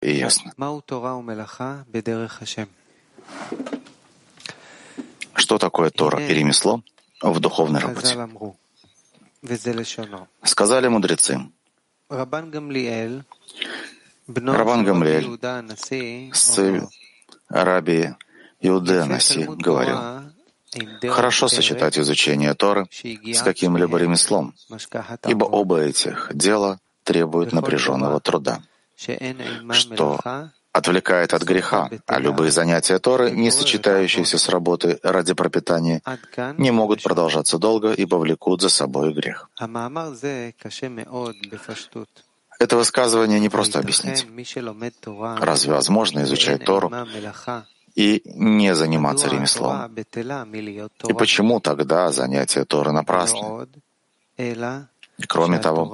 и 0.00 0.12
ясно. 0.12 0.52
Что 5.34 5.58
такое 5.58 5.90
Тора 5.90 6.18
ремесло 6.18 6.82
в 7.22 7.40
духовной 7.40 7.80
работе? 7.80 8.16
Сказали 10.44 10.88
мудрецы. 10.88 11.40
Рабан 14.56 14.84
Гамлиэль, 14.84 15.38
сын 16.34 16.88
Раби 17.48 18.14
Иуде 18.60 19.04
Наси, 19.04 19.44
говорил, 19.44 19.98
Хорошо 21.08 21.48
сочетать 21.48 21.98
изучение 21.98 22.54
Торы 22.54 22.86
с 22.92 23.42
каким-либо 23.42 23.98
ремеслом, 23.98 24.54
ибо 25.26 25.44
оба 25.44 25.80
этих 25.80 26.30
дела 26.32 26.78
требуют 27.02 27.52
напряженного 27.52 28.20
труда, 28.20 28.62
что 29.72 30.18
отвлекает 30.72 31.34
от 31.34 31.42
греха, 31.42 31.90
а 32.06 32.18
любые 32.20 32.50
занятия 32.50 32.98
Торы, 32.98 33.30
не 33.30 33.50
сочетающиеся 33.50 34.38
с 34.38 34.48
работой 34.48 34.98
ради 35.02 35.34
пропитания, 35.34 36.00
не 36.58 36.70
могут 36.70 37.02
продолжаться 37.02 37.58
долго 37.58 37.92
и 37.92 38.06
повлекут 38.06 38.62
за 38.62 38.68
собой 38.68 39.12
грех. 39.12 39.50
Это 42.60 42.76
высказывание 42.76 43.40
не 43.40 43.48
просто 43.48 43.78
объяснить. 43.78 44.26
Разве 45.40 45.72
возможно 45.72 46.22
изучать 46.24 46.64
Тору 46.64 46.92
и 47.94 48.22
не 48.24 48.74
заниматься 48.74 49.28
ремеслом? 49.28 49.94
И 51.08 51.12
почему 51.14 51.60
тогда 51.60 52.12
занятия 52.12 52.64
Торы 52.64 52.92
напрасны? 52.92 53.66
Кроме 55.28 55.58
того, 55.58 55.86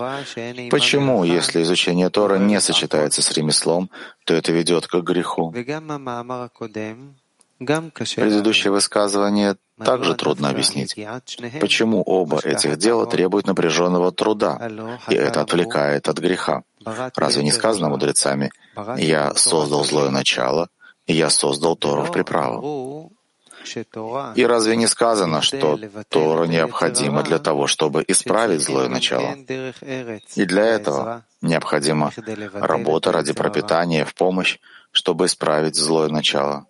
почему, 0.71 1.25
если 1.25 1.63
изучение 1.63 2.11
Тора 2.11 2.39
не 2.39 2.61
сочетается 2.61 3.23
с 3.23 3.31
ремеслом, 3.33 3.91
то 4.25 4.35
это 4.35 4.53
ведет 4.53 4.87
к 4.87 4.95
греху? 5.01 5.53
Предыдущее 7.59 8.71
высказывание 8.71 9.57
также 9.83 10.15
трудно 10.15 10.51
объяснить. 10.51 10.95
Почему 11.61 12.03
оба 12.03 12.39
этих 12.45 12.77
дела 12.77 13.07
требуют 13.07 13.47
напряженного 13.47 14.13
труда, 14.13 14.71
и 15.09 15.15
это 15.15 15.41
отвлекает 15.41 16.09
от 16.09 16.19
греха? 16.19 16.65
Разве 17.17 17.43
не 17.43 17.53
сказано 17.53 17.89
мудрецами 17.89 18.51
«Я 18.99 19.35
создал 19.35 19.85
злое 19.85 20.11
начало, 20.11 20.69
я 21.07 21.31
создал 21.31 21.77
Тору 21.77 22.03
в 22.03 22.13
приправу»? 22.13 23.13
И 24.35 24.47
разве 24.47 24.77
не 24.77 24.87
сказано, 24.87 25.43
что 25.43 25.79
Тора 26.09 26.47
необходима 26.47 27.23
для 27.23 27.39
того, 27.39 27.67
чтобы 27.67 28.05
исправить 28.07 28.63
злое 28.63 28.89
начало? 28.89 29.35
И 30.35 30.45
для 30.45 30.65
этого 30.65 31.25
необходима 31.43 32.13
работа 32.55 33.13
ради 33.13 33.33
пропитания 33.33 34.05
в 34.05 34.15
помощь, 34.15 34.59
чтобы 34.93 35.27
исправить 35.27 35.77
злое 35.77 36.09
начало. 36.09 36.67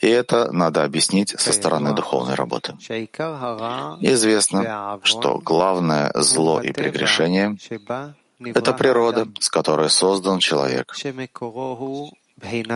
И 0.00 0.08
это 0.08 0.52
надо 0.52 0.84
объяснить 0.84 1.34
со 1.40 1.52
стороны 1.52 1.92
духовной 1.94 2.34
работы. 2.34 2.74
Известно, 4.00 5.00
что 5.02 5.38
главное 5.38 6.12
зло 6.14 6.60
и 6.60 6.72
прегрешение— 6.72 7.56
это 8.40 8.72
природа, 8.72 9.26
с 9.40 9.48
которой 9.50 9.90
создан 9.90 10.38
человек, 10.38 10.94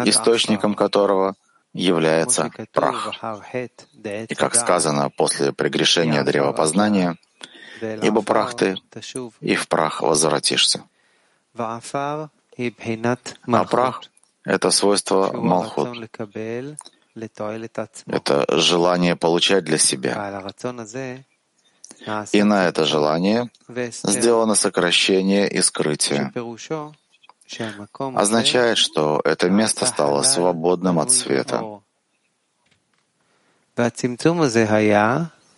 источником 0.07 0.75
которого— 0.75 1.35
является 1.73 2.51
прах. 2.73 3.13
И 4.29 4.35
как 4.35 4.55
сказано 4.55 5.11
после 5.11 5.53
прегрешения 5.53 6.23
древа 6.25 6.53
познания, 6.53 7.17
ибо 7.81 8.23
прах 8.23 8.55
ты, 8.55 8.77
и 9.41 9.55
в 9.55 9.69
прах 9.69 10.03
возвратишься. 10.03 10.85
А 11.55 11.81
прах— 13.65 14.03
это 14.45 14.71
свойство 14.71 15.33
Малхут. 15.33 16.11
Это 18.07 18.45
желание 18.49 19.17
получать 19.17 19.65
для 19.65 19.79
себя. 19.79 20.43
И 22.33 22.43
на 22.43 22.69
это 22.69 22.85
желание 22.85 23.51
сделано 23.69 24.55
сокращение 24.55 25.49
и 25.49 25.61
скрытие 25.61 26.33
означает, 28.15 28.79
что 28.79 29.21
это 29.25 29.51
место 29.51 29.87
стало 29.87 30.23
свободным 30.23 30.99
от 30.99 31.11
света. 31.11 31.81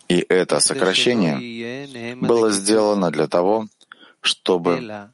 И 0.09 0.25
это 0.29 0.59
сокращение 0.59 2.15
было 2.15 2.51
сделано 2.51 3.11
для 3.11 3.27
того, 3.27 3.67
чтобы 4.21 5.09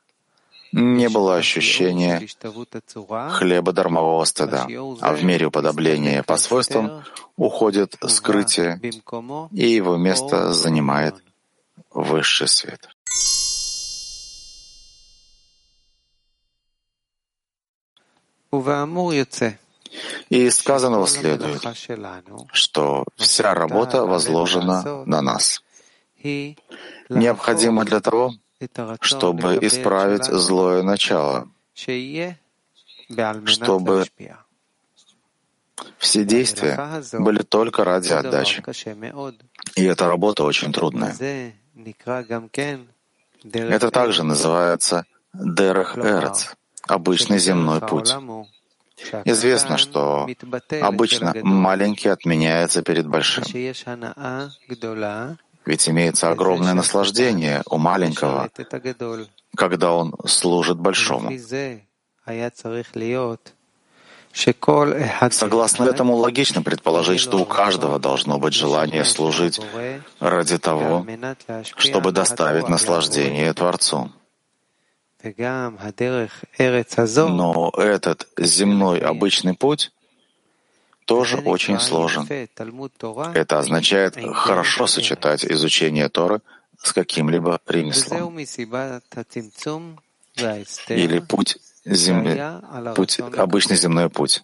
не 0.71 1.09
было 1.09 1.35
ощущения 1.35 2.27
хлеба 3.31 3.71
дармового 3.71 4.23
стыда, 4.25 4.67
а 5.01 5.13
в 5.13 5.23
мере 5.23 5.47
уподобления 5.47 6.23
по 6.23 6.37
свойствам 6.37 7.03
уходит 7.37 7.95
скрытие, 8.07 8.79
и 9.51 9.67
его 9.67 9.97
место 9.97 10.53
занимает 10.53 11.15
высший 11.91 12.47
свет. 12.47 12.89
И 20.29 20.49
сказанного 20.49 21.07
следует, 21.07 21.63
что 22.51 23.05
вся 23.15 23.53
работа 23.53 24.05
возложена 24.05 25.05
на 25.05 25.21
нас. 25.21 25.63
Необходимо 27.09 27.85
для 27.85 27.99
того, 27.99 28.33
чтобы 29.01 29.57
исправить 29.61 30.25
злое 30.25 30.83
начало, 30.83 31.47
чтобы 33.45 34.05
все 35.97 36.23
действия 36.25 37.01
были 37.13 37.41
только 37.41 37.83
ради 37.83 38.11
отдачи. 38.11 38.63
И 39.75 39.83
эта 39.85 40.07
работа 40.07 40.43
очень 40.43 40.71
трудная. 40.71 41.15
Это 43.43 43.91
также 43.91 44.23
называется 44.23 45.05
Дерех 45.33 45.97
Эрец, 45.97 46.55
обычный 46.91 47.39
земной 47.39 47.81
путь. 47.81 48.13
Известно, 49.25 49.77
что 49.77 50.27
обычно 50.81 51.33
маленький 51.43 52.09
отменяется 52.09 52.81
перед 52.81 53.07
большим. 53.07 53.43
Ведь 55.65 55.89
имеется 55.89 56.31
огромное 56.31 56.73
наслаждение 56.73 57.61
у 57.69 57.77
маленького, 57.77 58.49
когда 59.55 59.93
он 59.93 60.15
служит 60.25 60.77
большому. 60.79 61.31
Согласно 65.31 65.83
этому, 65.85 66.15
логично 66.15 66.61
предположить, 66.61 67.19
что 67.19 67.39
у 67.39 67.45
каждого 67.45 67.99
должно 67.99 68.37
быть 68.37 68.53
желание 68.53 69.03
служить 69.03 69.59
ради 70.19 70.57
того, 70.57 71.05
чтобы 71.77 72.11
доставить 72.11 72.69
наслаждение 72.69 73.53
Творцу. 73.53 74.11
Но 77.27 77.73
этот 77.75 78.27
земной 78.37 78.99
обычный 78.99 79.53
путь 79.53 79.91
тоже 81.05 81.37
очень 81.37 81.79
сложен. 81.79 82.27
Это 83.33 83.59
означает 83.59 84.15
хорошо 84.33 84.87
сочетать 84.87 85.43
изучение 85.43 86.07
Торы 86.07 86.39
с 86.81 86.93
каким-либо 86.93 87.59
ремеслом. 87.67 88.37
Или 90.87 91.19
путь, 91.19 91.57
земли, 91.83 92.41
путь 92.95 93.19
обычный 93.19 93.75
земной 93.75 94.09
путь. 94.09 94.43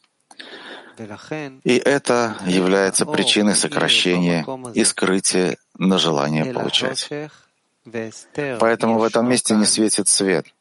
И 1.64 1.78
это 1.78 2.36
является 2.46 3.06
причиной 3.06 3.56
сокращения 3.56 4.46
и 4.74 4.84
скрытия 4.84 5.58
на 5.78 5.98
желание 5.98 6.46
получать. 6.46 7.10
Поэтому 8.60 9.00
в 9.00 9.04
этом 9.04 9.30
месте 9.30 9.56
не 9.56 9.66
светит 9.66 10.10
свет— 10.10 10.48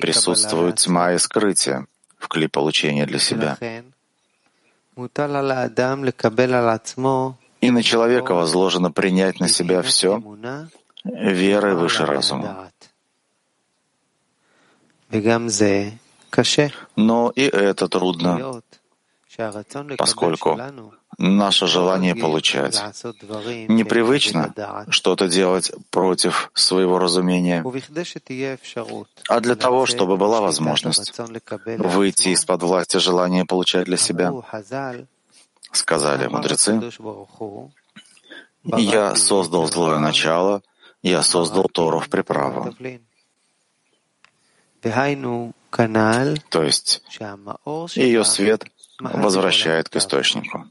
присутствует 0.00 0.76
тьма 0.76 1.12
и 1.12 1.18
скрытие 1.18 1.86
в 2.18 2.28
кли 2.28 2.48
получения 2.48 3.06
для 3.06 3.18
себя. 3.18 3.56
И 7.60 7.70
на 7.70 7.82
человека 7.82 8.34
возложено 8.34 8.90
принять 8.92 9.40
на 9.40 9.48
себя 9.48 9.82
все 9.82 10.22
верой 11.04 11.74
выше 11.74 12.06
разума. 12.06 12.70
Но 16.96 17.32
и 17.34 17.42
это 17.42 17.88
трудно, 17.88 18.62
поскольку 19.96 20.58
наше 21.18 21.66
желание 21.66 22.14
получать 22.14 22.80
непривычно 23.68 24.52
что-то 24.88 25.28
делать 25.28 25.72
против 25.90 26.50
своего 26.54 26.98
разумения, 26.98 27.64
а 29.28 29.40
для 29.40 29.54
того, 29.56 29.86
чтобы 29.86 30.16
была 30.16 30.40
возможность 30.40 31.12
выйти 31.78 32.28
из-под 32.30 32.62
власти 32.62 32.96
желания 32.98 33.44
получать 33.44 33.86
для 33.86 33.96
себя, 33.96 34.32
сказали 35.72 36.26
мудрецы, 36.26 36.80
«Я 38.64 39.14
создал 39.14 39.66
злое 39.66 39.98
начало, 39.98 40.62
я 41.02 41.22
создал 41.22 41.64
Тору 41.64 42.00
в 42.00 42.08
приправу». 42.08 42.74
То 46.50 46.62
есть 46.62 47.02
ее 47.94 48.24
свет 48.24 48.64
возвращает 48.98 49.88
к 49.88 49.96
источнику. 49.96 50.66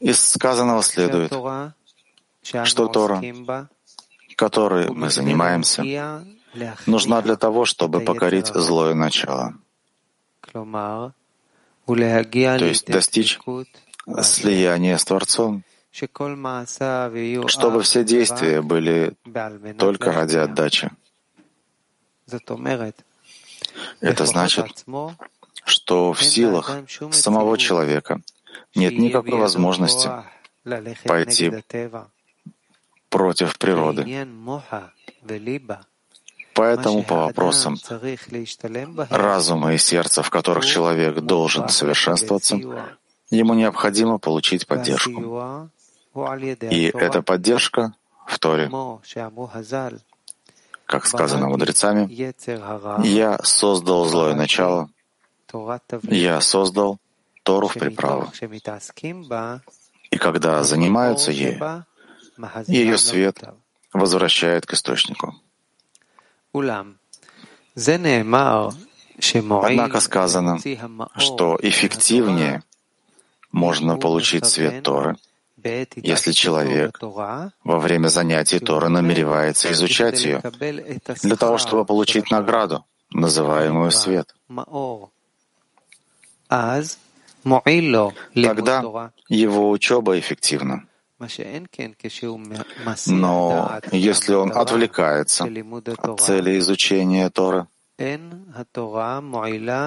Из 0.00 0.20
сказанного 0.20 0.82
следует, 0.82 1.32
что 2.64 2.88
Тора, 2.88 3.22
которой 4.36 4.90
мы 4.90 5.10
занимаемся, 5.10 5.82
нужна 6.86 7.22
для 7.22 7.36
того, 7.36 7.64
чтобы 7.64 8.00
покорить 8.00 8.46
злое 8.48 8.94
начало, 8.94 9.54
то 10.52 11.12
есть 11.86 12.86
достичь 12.86 13.38
слияния 14.22 14.96
с 14.96 15.04
Творцом, 15.04 15.64
чтобы 15.94 17.82
все 17.82 18.04
действия 18.04 18.60
были 18.62 19.14
только 19.78 20.10
ради 20.10 20.36
отдачи. 20.36 20.90
Это 24.00 24.26
значит, 24.26 24.84
что 25.64 26.12
в 26.12 26.24
силах 26.24 26.70
самого 27.12 27.56
человека. 27.58 28.20
Нет 28.74 28.98
никакой 28.98 29.38
возможности 29.38 30.10
пойти 31.04 31.52
против 33.08 33.56
природы. 33.58 34.26
Поэтому 36.54 37.02
по 37.04 37.16
вопросам 37.16 37.76
разума 39.10 39.74
и 39.74 39.78
сердца, 39.78 40.22
в 40.22 40.30
которых 40.30 40.64
человек 40.64 41.20
должен 41.20 41.68
совершенствоваться, 41.68 42.56
ему 43.30 43.54
необходимо 43.54 44.18
получить 44.18 44.66
поддержку. 44.66 45.70
И 46.14 46.90
эта 46.94 47.22
поддержка 47.22 47.94
в 48.26 48.38
Торе, 48.38 48.70
как 50.86 51.06
сказано 51.06 51.48
мудрецами, 51.48 52.08
«Я 53.06 53.38
создал 53.42 54.04
злое 54.06 54.34
начало, 54.34 54.90
я 56.02 56.40
создал 56.40 56.98
Тору 57.42 57.68
в 57.68 57.74
приправу. 57.74 58.32
И 60.10 60.16
когда 60.16 60.62
занимаются 60.64 61.30
ею, 61.30 61.84
ее 62.68 62.98
свет 62.98 63.42
возвращает 63.92 64.66
к 64.66 64.74
источнику. 64.74 65.34
Однако 69.62 70.00
сказано, 70.00 70.58
что 71.16 71.58
эффективнее 71.62 72.62
можно 73.52 73.96
получить 73.96 74.46
свет 74.46 74.82
Торы, 74.82 75.16
если 75.96 76.32
человек 76.32 76.98
во 77.00 77.78
время 77.78 78.08
занятий 78.08 78.58
Торы 78.58 78.88
намеревается 78.88 79.72
изучать 79.72 80.24
ее 80.24 80.42
для 81.22 81.36
того, 81.36 81.58
чтобы 81.58 81.84
получить 81.84 82.30
награду, 82.30 82.84
называемую 83.10 83.90
свет. 83.90 84.34
Тогда 88.34 89.10
его 89.28 89.70
учеба 89.70 90.18
эффективна. 90.18 90.86
Но 93.06 93.80
если 93.92 94.34
он 94.34 94.52
отвлекается 94.52 95.44
от 95.44 96.20
цели 96.20 96.58
изучения 96.58 97.30
Торы, 97.30 97.66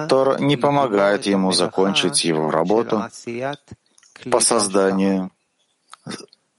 Тора 0.08 0.38
не 0.38 0.56
помогает 0.56 1.26
ему 1.26 1.52
закончить 1.52 2.24
его 2.24 2.50
работу 2.50 3.04
по 4.30 4.40
созданию 4.40 5.30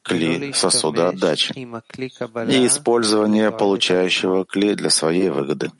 кли 0.03 0.53
сосуда 0.53 1.09
отдачи 1.09 1.53
и 1.53 2.67
использования 2.67 3.51
получающего 3.51 4.45
кли 4.45 4.75
для 4.75 4.89
своей 4.89 5.29
выгоды. 5.29 5.71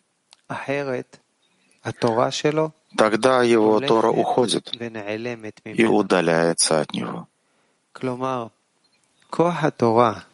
Тогда 2.97 3.43
его 3.43 3.79
Тора 3.79 4.09
уходит 4.09 4.71
и 5.63 5.85
удаляется 5.85 6.81
от 6.81 6.93
него. 6.93 7.27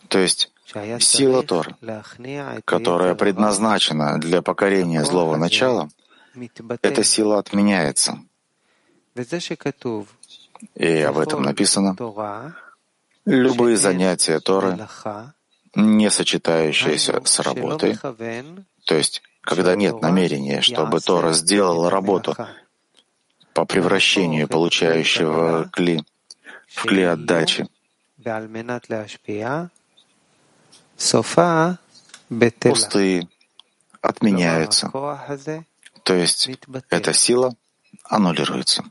То 0.08 0.20
есть 0.20 0.52
сила 1.00 1.44
Тора, 1.44 1.78
которая 2.66 3.16
предназначена 3.16 4.20
для 4.20 4.42
покорения 4.42 5.04
злого 5.04 5.38
начала, 5.38 5.90
эта 6.82 7.04
сила 7.04 7.40
отменяется. 7.40 8.20
И 10.76 11.02
об 11.02 11.18
этом 11.18 11.44
написано. 11.44 11.96
Любые 13.26 13.76
занятия 13.78 14.40
Торы, 14.40 14.88
не 15.74 16.10
сочетающиеся 16.12 17.22
с 17.26 17.40
работой, 17.40 17.98
то 18.86 18.96
есть 18.96 19.24
когда 19.42 19.76
нет 19.76 20.02
намерения, 20.02 20.62
чтобы 20.62 21.00
Тора 21.00 21.34
сделала 21.34 21.90
работу 21.90 22.36
по 23.54 23.66
превращению 23.66 24.48
получающего 24.48 25.70
кли 25.72 26.04
в 26.68 26.84
кли 26.84 27.04
отдачи, 27.04 27.68
пустые 32.60 33.28
отменяются, 34.02 34.92
то 36.04 36.14
есть 36.14 36.50
эта 36.90 37.14
сила 37.14 37.56
аннулируется. 38.04 38.84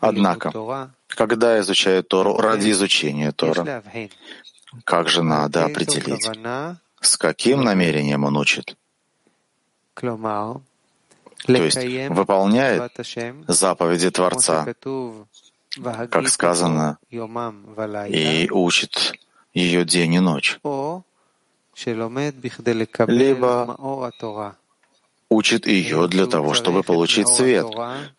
Однако, 0.00 0.90
когда 1.06 1.60
изучают 1.60 2.08
Тору 2.08 2.36
ради 2.36 2.70
изучения 2.70 3.32
Тора, 3.32 3.82
как 4.84 5.08
же 5.08 5.22
надо 5.22 5.64
определить, 5.64 6.28
с 7.00 7.16
каким 7.16 7.62
намерением 7.62 8.24
он 8.24 8.36
учит? 8.36 8.76
То 11.46 11.52
есть 11.52 11.78
выполняет 12.10 12.92
заповеди 13.46 14.10
Творца, 14.10 14.66
как 16.10 16.28
сказано, 16.28 16.98
и 18.08 18.48
учит 18.50 19.12
ее 19.54 19.84
день 19.84 20.14
и 20.14 20.20
ночь. 20.20 20.58
Либо 23.06 23.76
учит 25.30 25.66
ее 25.66 26.08
для 26.08 26.26
того, 26.26 26.54
чтобы 26.54 26.82
получить 26.82 27.28
свет, 27.28 27.66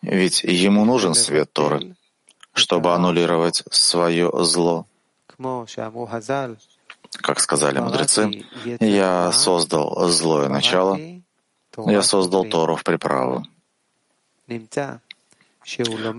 ведь 0.02 0.42
ему 0.44 0.84
нужен 0.84 1.14
свет 1.14 1.52
Торы, 1.52 1.96
чтобы 2.54 2.94
аннулировать 2.94 3.62
свое 3.70 4.30
зло. 4.44 4.86
Как 7.22 7.40
сказали 7.40 7.80
мудрецы, 7.80 8.44
я 8.80 9.32
создал 9.32 10.08
злое 10.08 10.48
начало, 10.48 10.98
я 11.76 12.02
создал 12.02 12.44
Тору 12.44 12.76
в 12.76 12.84
приправу. 12.84 13.44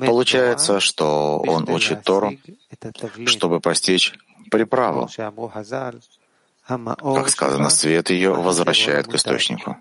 Получается, 0.05 0.79
что 0.79 1.39
он 1.39 1.69
учит 1.69 2.03
Тору, 2.03 2.33
чтобы 3.25 3.59
постичь 3.59 4.13
приправу. 4.49 5.09
Как 6.67 7.29
сказано, 7.29 7.69
свет 7.69 8.09
ее 8.09 8.33
возвращает 8.33 9.07
к 9.07 9.15
источнику. 9.15 9.77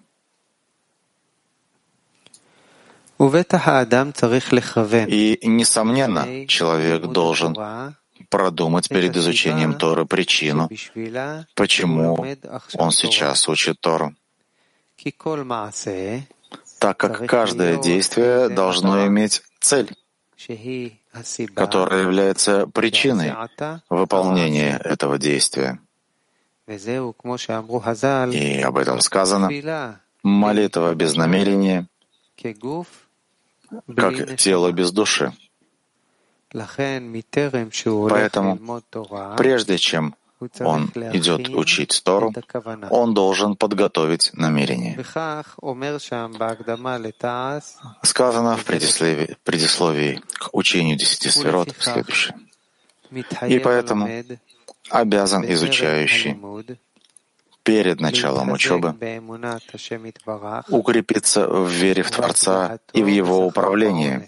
И, 5.08 5.38
несомненно, 5.42 6.46
человек 6.46 7.02
должен 7.02 7.54
продумать 8.30 8.88
перед 8.88 9.14
изучением 9.14 9.74
Торы 9.74 10.06
причину, 10.06 10.70
почему 11.54 12.26
он 12.74 12.90
сейчас 12.92 13.46
учит 13.48 13.78
Тору. 13.80 14.14
Так 16.78 16.96
как 16.96 17.26
каждое 17.26 17.76
действие 17.76 18.48
должно 18.48 19.06
иметь 19.06 19.42
цель, 19.60 19.94
которая 21.54 22.02
является 22.02 22.66
причиной 22.68 23.34
выполнения 23.90 24.78
этого 24.82 25.18
действия. 25.18 25.78
И 28.32 28.62
об 28.62 28.78
этом 28.78 29.00
сказано. 29.00 29.50
Молитва 30.22 30.94
без 30.94 31.16
намерения 31.16 31.86
как 33.96 34.36
тело 34.36 34.72
без 34.72 34.92
души. 34.92 35.32
Поэтому, 38.08 38.82
прежде 39.36 39.78
чем 39.78 40.14
он 40.60 40.86
идет 41.12 41.48
учить 41.50 42.00
Тору, 42.02 42.32
он 42.90 43.14
должен 43.14 43.56
подготовить 43.56 44.30
намерение. 44.32 44.96
Сказано 48.02 48.56
в 48.56 48.64
предисловии, 48.64 49.36
предисловии 49.44 50.20
к 50.32 50.48
учению 50.52 50.96
десяти 50.96 51.28
сферот 51.28 51.74
следующее. 51.78 52.36
И 53.48 53.58
поэтому 53.58 54.08
обязан 54.90 55.44
изучающий 55.44 56.36
перед 57.62 58.00
началом 58.00 58.52
учебы 58.52 58.94
укрепиться 60.68 61.46
в 61.46 61.68
вере 61.68 62.02
в 62.02 62.10
Творца 62.10 62.78
и 62.92 63.02
в 63.02 63.06
Его 63.06 63.46
управлении, 63.46 64.26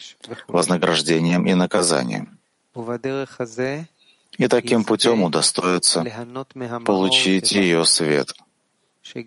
вознаграждением 0.49 1.47
и 1.47 1.55
наказанием. 1.55 2.39
И 4.39 4.49
таким 4.49 4.85
путем 4.85 5.23
удостоиться 5.23 6.05
получить 6.85 7.53
ее 7.53 7.85
свет. 7.85 8.33
И 9.15 9.23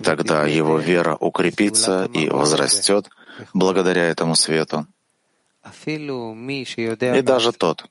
тогда 0.00 0.46
его 0.46 0.78
вера 0.78 1.16
укрепится 1.16 2.04
и 2.12 2.28
возрастет 2.28 3.08
благодаря 3.54 4.04
этому 4.04 4.34
свету. 4.34 4.86
И 5.86 7.22
даже 7.22 7.52
тот, 7.52 7.86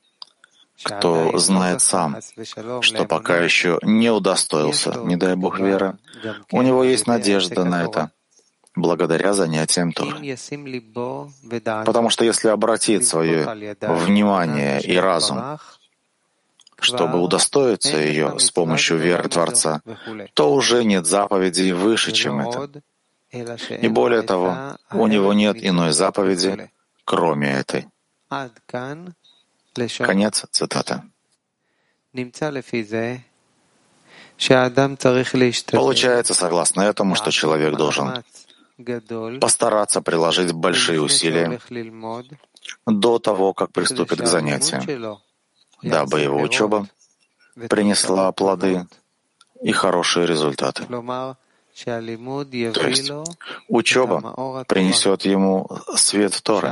кто 0.82 1.38
знает 1.38 1.82
сам, 1.82 2.18
что 2.82 3.06
пока 3.06 3.38
еще 3.38 3.80
не 3.84 4.10
удостоился, 4.10 4.94
не 5.04 5.16
дай 5.16 5.36
Бог 5.36 5.60
вера, 5.60 5.98
у 6.52 6.62
него 6.62 6.84
есть 6.84 7.08
надежда 7.08 7.64
на 7.64 7.84
это, 7.84 8.12
благодаря 8.76 9.34
занятиям 9.34 9.92
Торы. 9.92 10.36
Потому 11.86 12.10
что 12.10 12.26
если 12.26 12.48
обратить 12.50 13.08
свое 13.08 13.76
внимание 13.82 14.82
и 14.82 14.98
разум, 14.98 15.60
чтобы 16.80 17.22
удостоиться 17.22 17.98
ее 17.98 18.40
с 18.40 18.52
помощью 18.52 18.98
веры 18.98 19.30
Творца, 19.30 19.82
то 20.34 20.54
уже 20.54 20.84
нет 20.84 21.06
заповедей 21.06 21.72
выше, 21.72 22.12
чем 22.12 22.42
это. 22.42 22.82
И 23.32 23.88
более 23.88 24.22
того, 24.22 24.78
у 24.92 25.08
него 25.08 25.34
нет 25.34 25.58
иной 25.60 25.92
заповеди, 25.94 26.70
кроме 27.06 27.52
этой. 27.54 27.88
Конец 29.98 30.46
цитаты. 30.52 31.02
Получается, 35.72 36.34
согласно 36.34 36.82
этому, 36.82 37.16
что 37.16 37.32
человек 37.32 37.76
должен 37.76 38.24
постараться 39.40 40.02
приложить 40.02 40.52
большие 40.52 41.02
усилия 41.02 41.60
до 42.86 43.20
того, 43.20 43.54
как 43.54 43.72
приступит 43.72 44.22
к 44.22 44.26
занятиям, 44.26 45.20
дабы 45.82 46.22
его 46.22 46.42
учеба 46.42 46.88
принесла 47.70 48.32
плоды 48.32 48.86
и 49.62 49.72
хорошие 49.72 50.26
результаты. 50.26 50.84
То 51.76 52.88
есть 52.88 53.12
учеба 53.68 54.66
принесет 54.68 55.26
ему 55.26 55.68
свет 55.96 56.40
Торы, 56.44 56.70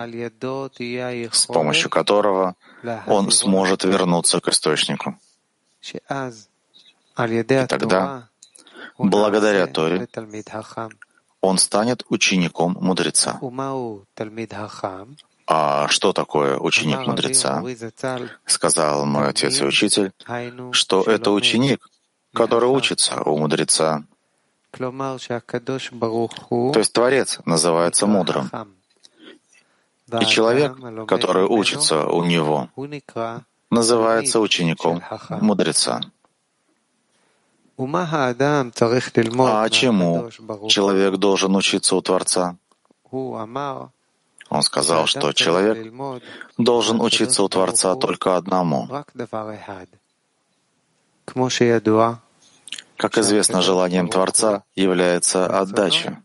с 1.31 1.45
помощью 1.47 1.89
которого 1.89 2.55
он 3.07 3.31
сможет 3.31 3.83
вернуться 3.83 4.39
к 4.39 4.49
источнику. 4.49 5.17
И 5.81 5.99
тогда, 7.67 8.29
благодаря 8.97 9.67
Торе, 9.67 10.07
он 11.41 11.57
станет 11.57 12.03
учеником 12.09 12.77
мудреца. 12.79 13.39
А 15.47 15.87
что 15.87 16.13
такое 16.13 16.57
ученик 16.57 17.07
мудреца? 17.07 17.63
Сказал 18.45 19.05
мой 19.07 19.27
отец 19.27 19.59
и 19.61 19.65
учитель, 19.65 20.13
что 20.71 21.01
это 21.01 21.31
ученик, 21.31 21.89
который 22.33 22.69
учится 22.69 23.23
у 23.23 23.37
мудреца. 23.39 24.03
То 24.71 26.79
есть 26.79 26.93
Творец 26.93 27.39
называется 27.45 28.07
мудрым. 28.07 28.49
И 30.19 30.25
человек, 30.25 30.75
который 31.07 31.45
учится 31.45 32.07
у 32.07 32.23
него, 32.23 32.69
называется 33.69 34.39
учеником 34.39 35.03
мудреца. 35.41 36.01
А 37.77 39.69
чему 39.69 40.29
человек 40.67 41.17
должен 41.17 41.55
учиться 41.55 41.95
у 41.95 42.01
Творца? 42.01 42.57
Он 44.51 44.61
сказал, 44.61 45.07
что 45.07 45.33
человек 45.33 45.91
должен 46.57 47.01
учиться 47.01 47.43
у 47.43 47.49
Творца 47.49 47.95
только 47.95 48.35
одному. 48.35 48.87
Как 53.01 53.17
известно, 53.17 53.63
желанием 53.63 54.07
Творца 54.09 54.63
является 54.75 55.47
отдача. 55.47 56.21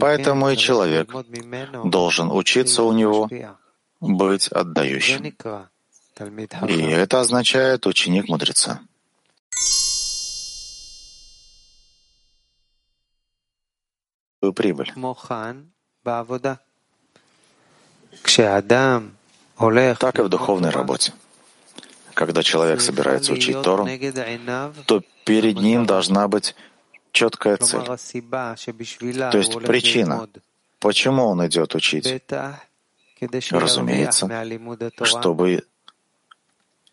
Поэтому 0.00 0.50
и 0.50 0.56
человек 0.56 1.08
должен 1.84 2.32
учиться 2.32 2.82
у 2.82 2.92
него 2.92 3.30
быть 4.00 4.48
отдающим. 4.48 5.24
И 6.68 6.80
это 6.82 7.20
означает 7.20 7.86
ученик 7.86 8.28
мудреца. 8.28 8.80
прибыль. 14.52 14.92
Так 20.00 20.18
и 20.18 20.22
в 20.22 20.28
духовной 20.28 20.70
работе. 20.70 21.12
Когда 22.14 22.42
человек 22.42 22.80
собирается 22.80 23.32
учить 23.32 23.60
Тору, 23.62 23.88
то 24.86 25.02
перед 25.24 25.58
ним 25.58 25.86
должна 25.86 26.28
быть 26.28 26.54
четкая 27.12 27.56
цель. 27.56 27.84
То 27.84 29.38
есть 29.38 29.58
причина, 29.60 30.28
почему 30.80 31.26
он 31.26 31.46
идет 31.46 31.74
учить. 31.74 32.22
Разумеется, 33.50 34.28
чтобы 35.02 35.64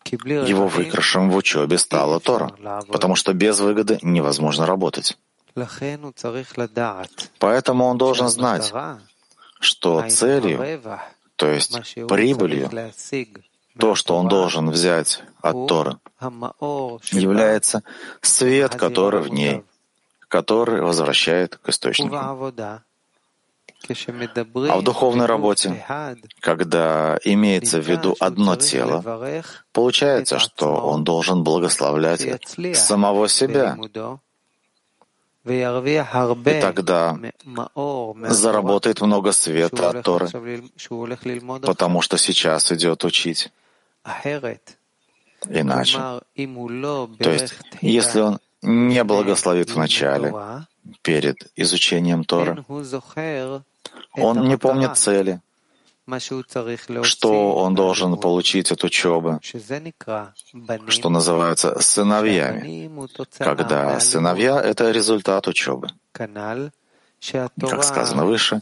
его 0.04 0.66
выигрышем 0.68 1.30
в 1.30 1.36
учебе 1.36 1.78
стала 1.78 2.20
Тора, 2.20 2.54
потому 2.88 3.16
что 3.16 3.32
без 3.32 3.60
выгоды 3.60 3.98
невозможно 4.02 4.66
работать. 4.66 5.18
Поэтому 7.38 7.84
он 7.86 7.98
должен 7.98 8.28
знать, 8.28 8.72
что 9.58 10.08
целью, 10.08 10.80
то 11.36 11.48
есть 11.48 11.80
прибылью, 12.08 12.70
то, 13.78 13.94
что 13.94 14.16
он 14.16 14.28
должен 14.28 14.70
взять 14.70 15.22
от 15.40 15.66
Торы, 15.66 15.98
является 17.12 17.82
свет, 18.20 18.74
который 18.74 19.22
в 19.22 19.28
ней, 19.28 19.62
который 20.28 20.82
возвращает 20.82 21.56
к 21.56 21.68
источнику. 21.68 22.16
А 22.16 22.34
в 24.76 24.82
духовной 24.82 25.26
работе, 25.26 25.84
когда 26.40 27.18
имеется 27.24 27.80
в 27.80 27.88
виду 27.88 28.14
одно 28.20 28.56
тело, 28.56 29.02
получается, 29.72 30.38
что 30.38 30.76
он 30.76 31.02
должен 31.02 31.42
благословлять 31.42 32.46
самого 32.76 33.28
себя, 33.28 33.78
и 35.44 36.60
тогда 36.60 37.18
заработает 38.28 39.00
много 39.00 39.32
света 39.32 39.90
от 39.90 40.02
Торы, 40.02 40.28
потому 41.62 42.02
что 42.02 42.18
сейчас 42.18 42.72
идет 42.72 43.04
учить. 43.04 43.50
Иначе. 45.48 45.98
То 45.98 47.30
есть, 47.30 47.54
если 47.80 48.20
он 48.20 48.38
не 48.62 49.02
благословит 49.04 49.70
в 49.70 49.76
начале, 49.76 50.34
перед 51.02 51.50
изучением 51.56 52.24
Торы, 52.24 52.64
он 54.14 54.48
не 54.48 54.56
помнит 54.58 54.96
цели, 54.96 55.40
что 57.02 57.54
он 57.54 57.74
должен 57.74 58.16
получить 58.18 58.72
от 58.72 58.84
учебы, 58.84 59.38
что 60.88 61.08
называется 61.08 61.80
сыновьями, 61.80 62.90
когда 63.38 64.00
сыновья— 64.00 64.60
это 64.62 64.90
результат 64.90 65.46
учебы. 65.46 65.88
Как 66.12 67.84
сказано 67.84 68.24
выше, 68.24 68.60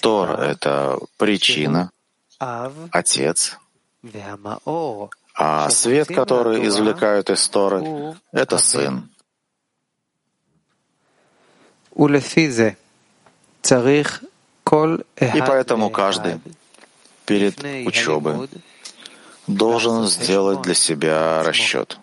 Тор— 0.00 0.30
это 0.40 0.98
причина, 1.16 1.90
отец, 2.38 3.56
а 5.34 5.70
свет, 5.70 6.08
который 6.08 6.66
извлекают 6.66 7.30
из 7.30 7.48
Торы,— 7.48 8.14
это 8.32 8.58
сын. 8.58 9.08
И 15.16 15.40
поэтому 15.46 15.90
каждый 15.90 16.40
перед 17.26 17.58
учебой 17.86 18.48
должен 19.46 20.06
сделать 20.06 20.62
для 20.62 20.74
себя 20.74 21.42
расчет. 21.42 21.98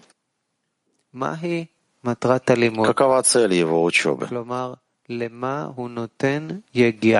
Какова 2.86 3.24
цель 3.24 3.54
его 3.54 3.84
учебы? 3.84 4.28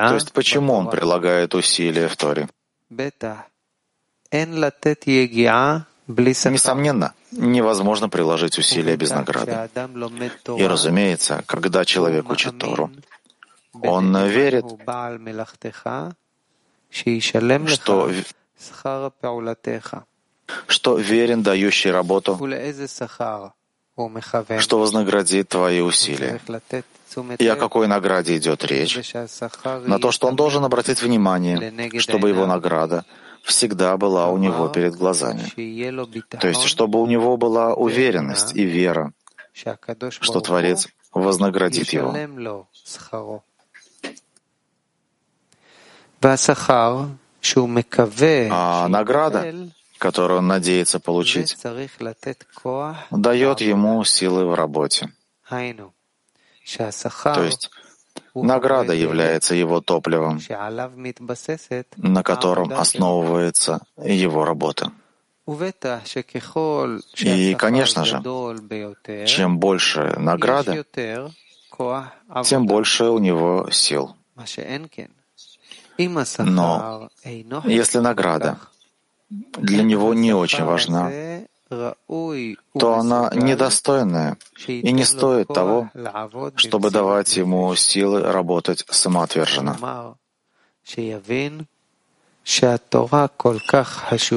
То 0.10 0.16
есть 0.16 0.34
почему 0.34 0.74
он 0.74 0.90
прилагает 0.90 1.56
усилия 1.56 2.08
в 2.08 2.16
Торе? 2.16 2.48
Несомненно, 6.08 7.14
невозможно 7.32 8.08
приложить 8.10 8.58
усилия 8.58 8.96
без 8.96 9.12
награды. 9.12 9.70
И, 10.58 10.66
разумеется, 10.66 11.44
когда 11.46 11.84
человек 11.84 12.30
учит 12.30 12.58
Тору, 12.58 12.92
он 13.74 14.18
верит, 14.28 14.66
что 17.68 18.10
что 20.68 20.98
верен 20.98 21.44
дающий 21.44 21.92
работу, 21.92 22.40
что 24.60 24.80
вознаградит 24.80 25.50
твои 25.50 25.82
усилия. 25.82 26.40
И 27.40 27.48
о 27.48 27.56
какой 27.56 27.88
награде 27.88 28.38
идет 28.38 28.64
речь? 28.64 29.14
На 29.86 30.00
то, 30.00 30.12
что 30.12 30.28
он 30.28 30.36
должен 30.36 30.64
обратить 30.64 31.02
внимание, 31.02 32.00
чтобы 32.00 32.30
его 32.30 32.46
награда 32.46 33.06
всегда 33.48 33.98
была 33.98 34.28
у 34.30 34.38
него 34.38 34.68
перед 34.68 34.96
глазами. 34.96 35.44
То 36.40 36.48
есть, 36.48 36.64
чтобы 36.64 37.02
у 37.02 37.08
него 37.08 37.38
была 37.38 37.74
уверенность 37.74 38.56
и 38.56 38.64
вера, 38.64 39.14
что 40.10 40.42
Творец 40.42 40.88
вознаградит 41.14 41.90
его. 41.94 42.14
А 48.52 48.88
награда, 48.90 49.56
которую 49.98 50.40
он 50.40 50.48
надеется 50.48 51.00
получить, 51.00 51.58
дает 53.12 53.62
ему 53.62 54.04
силы 54.04 54.46
в 54.46 54.54
работе. 54.56 55.10
То 55.50 57.44
есть 57.44 57.72
награда 58.44 58.94
является 58.94 59.56
его 59.56 59.82
топливом, 59.82 60.40
на 61.98 62.24
котором 62.24 62.74
основывается 62.74 63.80
его 64.04 64.46
работа. 64.46 64.92
И, 67.18 67.56
конечно 67.56 68.06
же, 68.06 68.22
чем 69.26 69.60
больше 69.60 70.14
награда, 70.18 70.86
тем 72.44 72.66
больше 72.68 73.06
у 73.06 73.20
него 73.20 73.70
сил. 73.72 74.16
Но 76.40 77.10
если 77.64 78.00
награда 78.00 78.58
для 79.30 79.84
него 79.84 80.14
не 80.14 80.34
очень 80.34 80.64
важна, 80.64 81.12
то 81.70 82.94
она 82.96 83.30
недостойная 83.34 84.38
и 84.68 84.92
не 84.92 85.04
стоит 85.04 85.48
того, 85.48 85.90
чтобы 86.56 86.92
давать 86.92 87.36
ему 87.38 87.76
силы 87.76 88.22
работать 88.22 88.86
самоотверженно. 88.90 90.16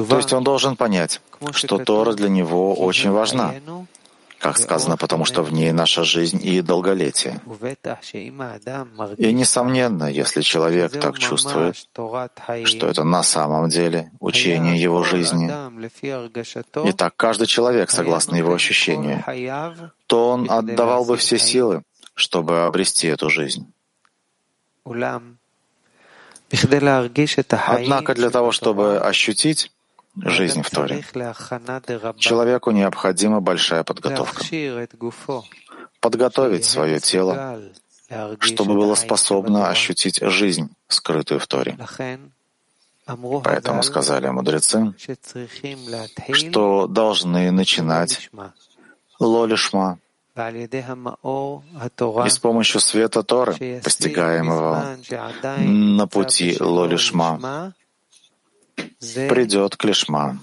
То 0.07 0.17
есть 0.17 0.33
он 0.33 0.43
должен 0.43 0.75
понять, 0.75 1.21
что 1.51 1.77
Тора 1.77 2.13
для 2.13 2.29
него 2.29 2.73
очень 2.75 3.11
важна, 3.11 3.53
как 4.41 4.57
сказано, 4.57 4.97
потому 4.97 5.25
что 5.25 5.43
в 5.43 5.53
ней 5.53 5.71
наша 5.71 6.03
жизнь 6.03 6.39
и 6.43 6.61
долголетие. 6.61 7.39
И, 9.17 9.33
несомненно, 9.33 10.05
если 10.05 10.41
человек 10.41 10.91
так 10.99 11.19
чувствует, 11.19 11.75
что 11.75 12.87
это 12.87 13.03
на 13.03 13.23
самом 13.23 13.69
деле 13.69 14.11
учение 14.19 14.81
его 14.81 15.03
жизни, 15.03 15.47
и 16.87 16.91
так 16.91 17.15
каждый 17.15 17.47
человек, 17.47 17.91
согласно 17.91 18.35
его 18.35 18.53
ощущению, 18.53 19.23
то 20.07 20.29
он 20.29 20.49
отдавал 20.49 21.05
бы 21.05 21.17
все 21.17 21.37
силы, 21.37 21.83
чтобы 22.15 22.63
обрести 22.63 23.07
эту 23.07 23.29
жизнь. 23.29 23.71
Однако 27.67 28.13
для 28.15 28.29
того, 28.29 28.51
чтобы 28.51 28.99
ощутить 28.99 29.71
жизнь 30.15 30.61
в 30.61 30.69
Торе. 30.69 31.03
Человеку 32.17 32.71
необходима 32.71 33.41
большая 33.41 33.83
подготовка. 33.83 34.43
Подготовить 35.99 36.65
свое 36.65 36.99
тело, 36.99 37.61
чтобы 38.39 38.73
было 38.75 38.95
способно 38.95 39.69
ощутить 39.69 40.19
жизнь, 40.21 40.69
скрытую 40.87 41.39
в 41.39 41.47
Торе. 41.47 41.77
Поэтому 43.43 43.83
сказали 43.83 44.29
мудрецы, 44.29 44.93
что 46.33 46.87
должны 46.87 47.51
начинать 47.51 48.29
лолишма, 49.19 49.99
и 50.33 52.29
с 52.29 52.39
помощью 52.39 52.79
света 52.79 53.21
Торы, 53.21 53.81
постигаемого 53.83 54.97
на 55.57 56.07
пути 56.07 56.57
лолишма, 56.59 57.73
придет 59.29 59.75
к 59.75 59.83
лишма. 59.85 60.39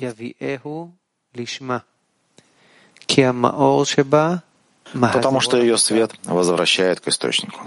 Потому 4.93 5.41
что 5.41 5.57
ее 5.59 5.79
свет 5.79 6.13
возвращает 6.25 7.01
к 7.01 7.09
источнику. 7.09 7.61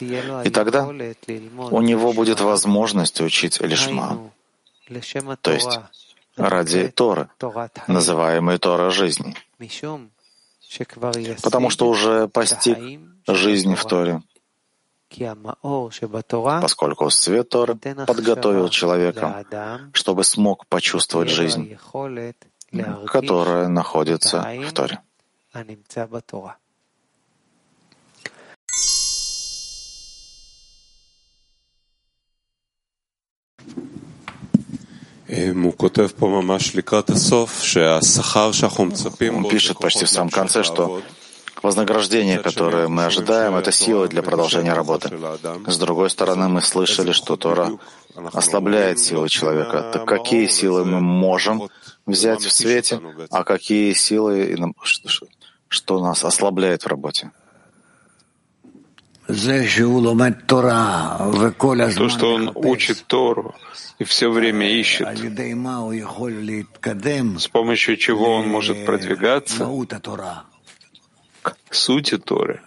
И 0.00 0.50
тогда 0.50 0.86
у 0.86 1.80
него 1.80 2.12
будет 2.12 2.40
возможность 2.40 3.20
учить 3.20 3.60
лишма, 3.60 4.30
то 5.40 5.52
есть 5.52 5.80
ради 6.36 6.88
Торы, 6.88 7.28
называемой 7.86 8.58
Тора 8.58 8.90
жизни, 8.90 9.34
потому 11.42 11.70
что 11.70 11.88
уже 11.88 12.28
постиг 12.28 12.78
жизнь 13.26 13.74
в 13.74 13.84
Торе, 13.86 14.22
поскольку 16.60 17.10
свет 17.10 17.48
Торы 17.48 17.76
подготовил 18.06 18.68
человека, 18.68 19.44
чтобы 19.92 20.24
смог 20.24 20.66
почувствовать 20.66 21.28
жизнь, 21.30 21.76
которая 23.06 23.68
находится 23.68 24.46
в 24.66 24.72
Торе. 24.72 25.00
Он 39.44 39.48
пишет 39.48 39.78
почти 39.78 40.04
в 40.04 40.08
самом 40.08 40.30
конце, 40.30 40.62
что 40.62 41.02
Вознаграждение, 41.66 42.38
которое 42.38 42.86
мы 42.86 43.06
ожидаем, 43.06 43.56
это 43.56 43.72
сила 43.72 44.06
для 44.06 44.22
продолжения 44.22 44.72
работы. 44.72 45.10
С 45.66 45.78
другой 45.78 46.10
стороны, 46.10 46.46
мы 46.48 46.62
слышали, 46.62 47.10
что 47.10 47.36
Тора 47.36 47.70
ослабляет 48.32 49.00
силы 49.00 49.28
человека. 49.28 49.90
Так 49.92 50.04
какие 50.06 50.46
силы 50.46 50.84
мы 50.84 51.00
можем 51.00 51.68
взять 52.06 52.42
в 52.44 52.52
свете, 52.52 53.00
а 53.30 53.42
какие 53.42 53.94
силы, 53.94 54.56
что 55.66 56.00
нас 56.00 56.24
ослабляет 56.24 56.84
в 56.84 56.86
работе? 56.86 57.32
То, 59.26 59.34
что 62.08 62.34
он 62.34 62.52
учит 62.54 63.04
Тору 63.08 63.56
и 63.98 64.04
все 64.04 64.30
время 64.30 64.70
ищет, 64.70 65.08
с 67.40 67.48
помощью 67.48 67.96
чего 67.96 68.34
он 68.36 68.46
может 68.46 68.86
продвигаться, 68.86 69.66
к 71.68 71.74
сути 71.74 72.18
Торы. 72.18 72.60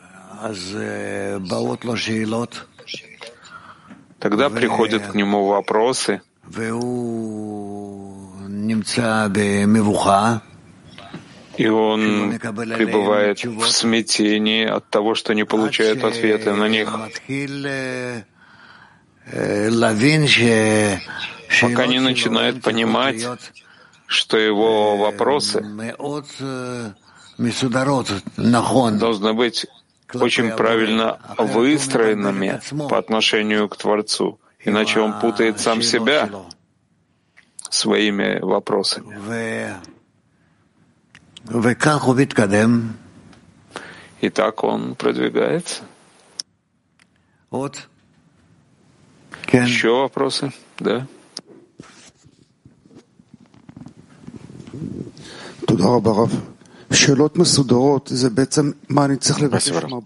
Тогда 4.20 4.50
приходят 4.50 5.08
к 5.08 5.16
нему 5.16 5.48
вопросы, 5.48 6.22
и 11.58 11.68
он 11.68 12.40
пребывает 12.40 13.44
в 13.44 13.66
смятении 13.68 14.66
от 14.66 14.90
того, 14.90 15.16
что 15.16 15.34
не 15.34 15.46
получает 15.46 16.04
ответы 16.04 16.54
на 16.54 16.70
них, 16.70 16.90
пока 21.62 21.86
не 21.88 22.00
начинает 22.00 22.62
понимать, 22.62 23.26
что 24.08 24.38
его 24.38 24.98
вопросы 24.98 25.66
должны 29.00 29.34
быть 29.34 29.66
очень 30.14 30.52
правильно 30.52 31.20
выстроенными 31.38 32.60
по 32.90 32.98
отношению 32.98 33.70
к 33.70 33.78
Творцу, 33.78 34.40
иначе 34.66 35.00
он 35.00 35.20
путает 35.20 35.60
сам 35.60 35.82
себя 35.82 36.30
своими 37.70 38.40
вопросами. 38.40 39.16
И 44.22 44.30
так 44.30 44.64
он 44.64 44.96
продвигается. 44.96 45.84
Еще 49.52 49.90
вопросы? 49.90 50.52
Да. 50.78 51.08
Туда, 55.66 56.00
Барав. 56.00 56.32
Спасибо. 59.50 60.02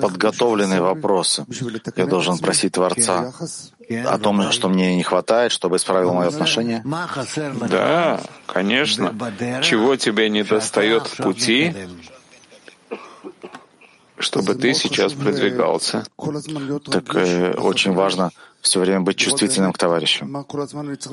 Подготовленные 0.00 0.80
вопросы. 0.80 1.46
Я 1.96 2.06
должен 2.06 2.38
просить 2.38 2.72
Творца 2.72 3.32
о 4.04 4.18
том, 4.18 4.50
что 4.50 4.68
мне 4.68 4.96
не 4.96 5.02
хватает, 5.02 5.52
чтобы 5.52 5.76
исправил 5.76 6.12
мое 6.14 6.28
отношение? 6.28 6.82
Да, 7.70 8.20
конечно. 8.46 9.14
Чего 9.62 9.96
тебе 9.96 10.28
не 10.30 10.42
достает 10.42 11.06
в 11.06 11.16
пути, 11.22 11.74
чтобы 14.18 14.54
ты 14.54 14.74
сейчас 14.74 15.12
продвигался? 15.12 16.04
Так 16.90 17.14
э, 17.14 17.54
очень 17.54 17.94
важно 17.94 18.30
все 18.60 18.80
время 18.80 19.00
быть 19.00 19.16
чувствительным 19.16 19.72
к 19.72 19.78
товарищу 19.78 20.26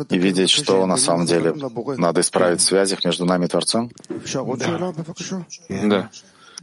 и 0.10 0.18
видеть, 0.18 0.50
что 0.50 0.86
на 0.86 0.98
самом 0.98 1.26
деле 1.26 1.54
надо 1.98 2.22
исправить 2.22 2.60
в 2.60 2.64
связях 2.64 3.06
между 3.06 3.26
нами 3.26 3.46
и 3.46 3.48
Творцом? 3.48 3.92
Да. 5.70 5.82
да. 5.84 6.10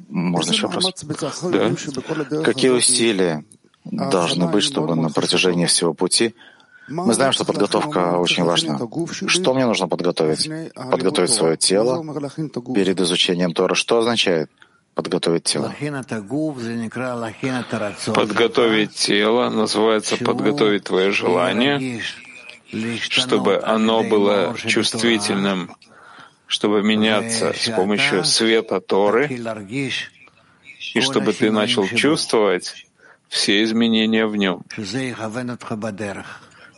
Можно 0.09 0.51
еще 0.51 0.67
вопрос? 0.67 0.93
Да. 1.53 2.43
Какие 2.43 2.71
усилия 2.71 3.45
должны 3.85 4.49
быть, 4.49 4.65
чтобы 4.65 4.95
на 4.95 5.11
протяжении 5.11 5.67
всего 5.67 5.95
пути 5.95 6.35
мы 6.87 7.15
знаем, 7.15 7.33
что 7.33 7.45
подготовка 7.45 8.19
очень 8.19 8.45
важна. 8.45 8.79
Что 9.27 9.55
мне 9.55 9.65
нужно 9.65 9.89
подготовить? 9.89 10.51
Подготовить 10.75 11.31
свое 11.31 11.57
тело 11.57 12.05
перед 12.75 13.01
изучением 13.01 13.53
Тора. 13.55 13.75
Что 13.75 13.99
означает 13.99 14.51
подготовить 14.95 15.45
тело? 15.45 15.75
Подготовить 18.15 18.95
тело 18.95 19.51
называется 19.51 20.17
подготовить 20.17 20.85
твое 20.85 21.11
желание, 21.11 22.03
чтобы 23.09 23.63
оно 23.63 24.03
было 24.03 24.55
чувствительным, 24.57 25.77
чтобы 26.47 26.83
меняться 26.83 27.53
с 27.53 27.69
помощью 27.71 28.25
света 28.25 28.81
Торы, 28.81 29.29
и 30.95 31.01
чтобы 31.01 31.33
ты 31.33 31.51
начал 31.51 31.87
чувствовать 31.87 32.87
все 33.29 33.63
изменения 33.65 34.27
в 34.27 34.37
нем 34.37 34.63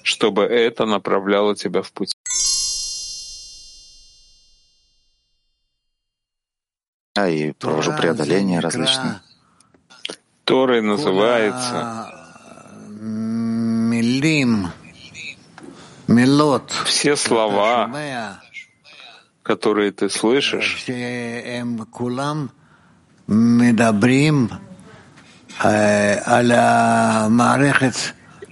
чтобы 0.07 0.44
это 0.44 0.87
направляло 0.87 1.57
тебя 1.57 1.83
в 1.83 1.92
путь. 1.92 2.15
И 7.29 7.52
провожу 7.52 7.92
преодоления 7.92 8.61
различные. 8.61 9.20
Торой 10.44 10.83
называется. 10.83 12.12
Все 16.85 17.16
слова, 17.16 17.90
которые 19.42 19.90
ты 19.92 20.09
слышишь, 20.11 20.85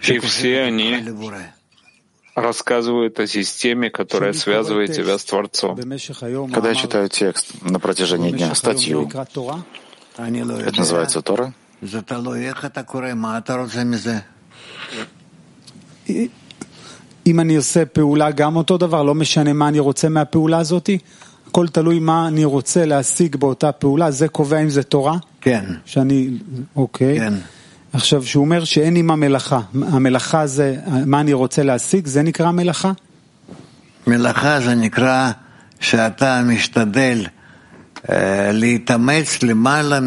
и 0.07 0.19
все 0.19 0.63
они 0.63 1.03
рассказывают 2.36 3.20
о 3.20 3.28
системе, 3.28 3.90
которая 3.90 4.34
связывает 4.34 4.94
тебя 4.94 5.18
с 5.18 5.26
Творцом. 5.26 5.78
Когда 6.54 6.70
я 6.70 6.76
читаю 6.76 7.10
текст 7.10 7.62
на 7.62 7.80
протяжении 7.80 8.32
дня, 8.32 8.56
статью, 8.56 9.10
это 10.18 10.80
называется 10.80 11.22
Тора? 11.22 11.54
אם 17.28 17.40
אני 17.40 17.56
עושה 17.56 17.86
פעולה 17.86 18.32
גם 18.32 18.56
אותו 18.56 18.78
דבר, 18.78 19.04
לא 19.04 19.16
משנה 19.16 19.54
מה 19.54 19.68
אני 19.68 19.80
רוצה 19.80 20.10
מהפעולה 20.10 20.58
הזאת, 20.58 20.90
הכל 21.48 21.68
תלוי 21.68 22.00
מה 22.00 22.28
אני 22.28 22.46
רוצה 22.46 22.86
להשיג 22.86 23.36
באותה 23.36 23.72
פעולה, 23.72 24.12
זה 24.12 24.28
קובע 24.28 24.60
אם 24.60 24.70
זה 24.70 24.84
תורה? 24.84 25.18
כן. 25.42 25.66
שאני, 25.86 26.30
אוקיי. 26.76 27.20
כן. 27.20 27.34
עכשיו, 27.95 28.27
שהוא 28.27 28.45
אומר 28.45 28.65
שאין 28.65 28.95
עימה 28.95 29.17
מלאכה, 29.17 29.61
המלאכה 29.83 30.47
זה, 30.47 30.77
מה 31.07 31.21
אני 31.21 31.33
רוצה 31.33 31.63
להשיג, 31.63 32.07
זה 32.07 32.23
נקרא 32.23 32.51
מלאכה? 32.51 32.93
מלאכה 34.07 34.61
זה 34.61 34.75
נקרא 34.75 35.31
שאתה 35.81 36.43
משתדל 36.45 37.27
אה, 38.11 38.51
להתאמץ 38.53 39.43
למעלה 39.43 39.99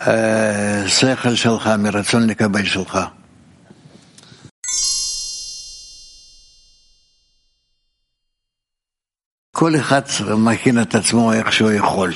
מהשכל 0.00 1.34
שלך, 1.34 1.70
מרצון 1.78 2.26
לקבל 2.26 2.64
שלך. 2.64 2.98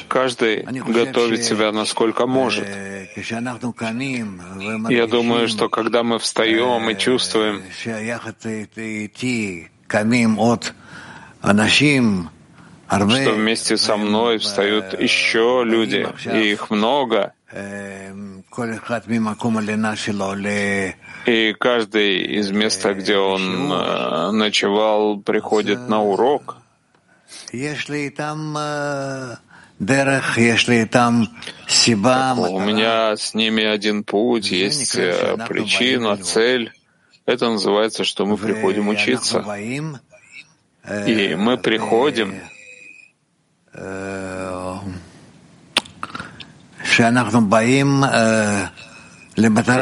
Каждый 0.06 0.62
готовит 0.62 1.42
себя 1.42 1.72
насколько 1.72 2.28
может. 2.28 2.68
Я 4.88 5.06
думаю, 5.08 5.48
что 5.48 5.68
когда 5.68 6.04
мы 6.04 6.20
встаем 6.20 6.88
и 6.88 6.96
чувствуем, 6.96 7.64
что 13.08 13.32
вместе 13.32 13.76
со 13.76 13.96
мной 13.96 14.38
встают 14.38 15.00
еще 15.00 15.64
люди, 15.66 16.06
и 16.32 16.52
их 16.52 16.70
много, 16.70 17.32
и 21.26 21.54
каждый 21.58 22.22
из 22.38 22.52
места, 22.52 22.94
где 22.94 23.16
он 23.16 23.72
э, 23.72 24.30
ночевал, 24.30 25.18
приходит 25.18 25.88
на 25.88 26.02
урок— 26.04 26.58
у 32.50 32.60
меня 32.60 33.16
с 33.16 33.34
ними 33.34 33.64
один 33.64 34.04
путь, 34.04 34.50
есть 34.50 34.94
э, 34.96 35.36
причина, 35.48 36.16
цель. 36.16 36.72
Это 37.26 37.48
называется, 37.48 38.04
что 38.04 38.26
мы 38.26 38.36
приходим 38.36 38.88
учиться. 38.88 39.44
И 41.06 41.34
мы 41.34 41.56
приходим 41.56 42.34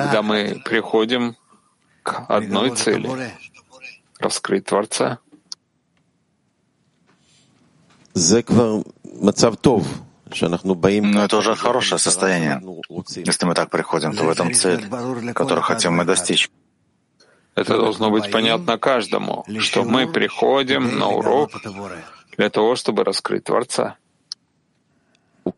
когда 0.04 0.22
мы 0.22 0.62
приходим 0.64 1.36
к 2.02 2.24
одной 2.28 2.76
цели— 2.76 3.32
раскрыть 4.20 4.66
Творца. 4.66 5.18
Но 11.14 11.24
это 11.24 11.36
уже 11.36 11.56
хорошее 11.56 11.98
состояние. 11.98 12.62
Если 13.16 13.46
мы 13.46 13.54
так 13.54 13.70
приходим, 13.70 14.14
то 14.14 14.24
в 14.24 14.28
этом 14.30 14.52
цель, 14.54 14.88
которую 15.34 15.62
хотим 15.62 15.94
мы 15.94 16.04
достичь. 16.04 16.50
Это 17.56 17.76
должно 17.76 18.10
быть 18.10 18.30
понятно 18.30 18.78
каждому, 18.78 19.44
что 19.58 19.84
мы 19.84 20.06
приходим 20.06 20.98
на 20.98 21.08
урок 21.08 21.50
для 22.36 22.48
того, 22.48 22.76
чтобы 22.76 23.04
раскрыть 23.04 23.44
Творца. 23.44 23.96
Ну, 25.44 25.52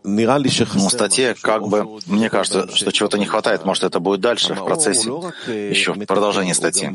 в 0.00 0.90
статье 0.90 1.34
как 1.34 1.68
бы, 1.68 1.98
мне 2.06 2.30
кажется, 2.30 2.74
что 2.74 2.90
чего-то 2.92 3.18
не 3.18 3.26
хватает, 3.26 3.64
может, 3.64 3.84
это 3.84 4.00
будет 4.00 4.20
дальше, 4.20 4.54
в 4.54 4.64
процессе, 4.64 5.10
еще 5.48 5.92
в 5.92 6.06
продолжении 6.06 6.52
статьи. 6.52 6.88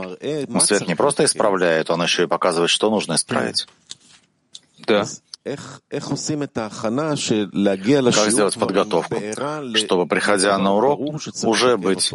Но 0.47 0.59
свет 0.59 0.87
не 0.87 0.95
просто 0.95 1.25
исправляет, 1.25 1.91
он 1.91 2.01
еще 2.01 2.23
и 2.23 2.27
показывает, 2.27 2.69
что 2.71 2.89
нужно 2.89 3.13
исправить. 3.15 3.67
Да. 4.85 5.05
Как 8.11 8.31
сделать 8.31 8.59
подготовку, 8.59 9.15
чтобы, 9.75 10.05
приходя 10.07 10.57
на 10.57 10.75
урок, 10.75 10.99
уже 11.43 11.77
быть 11.77 12.13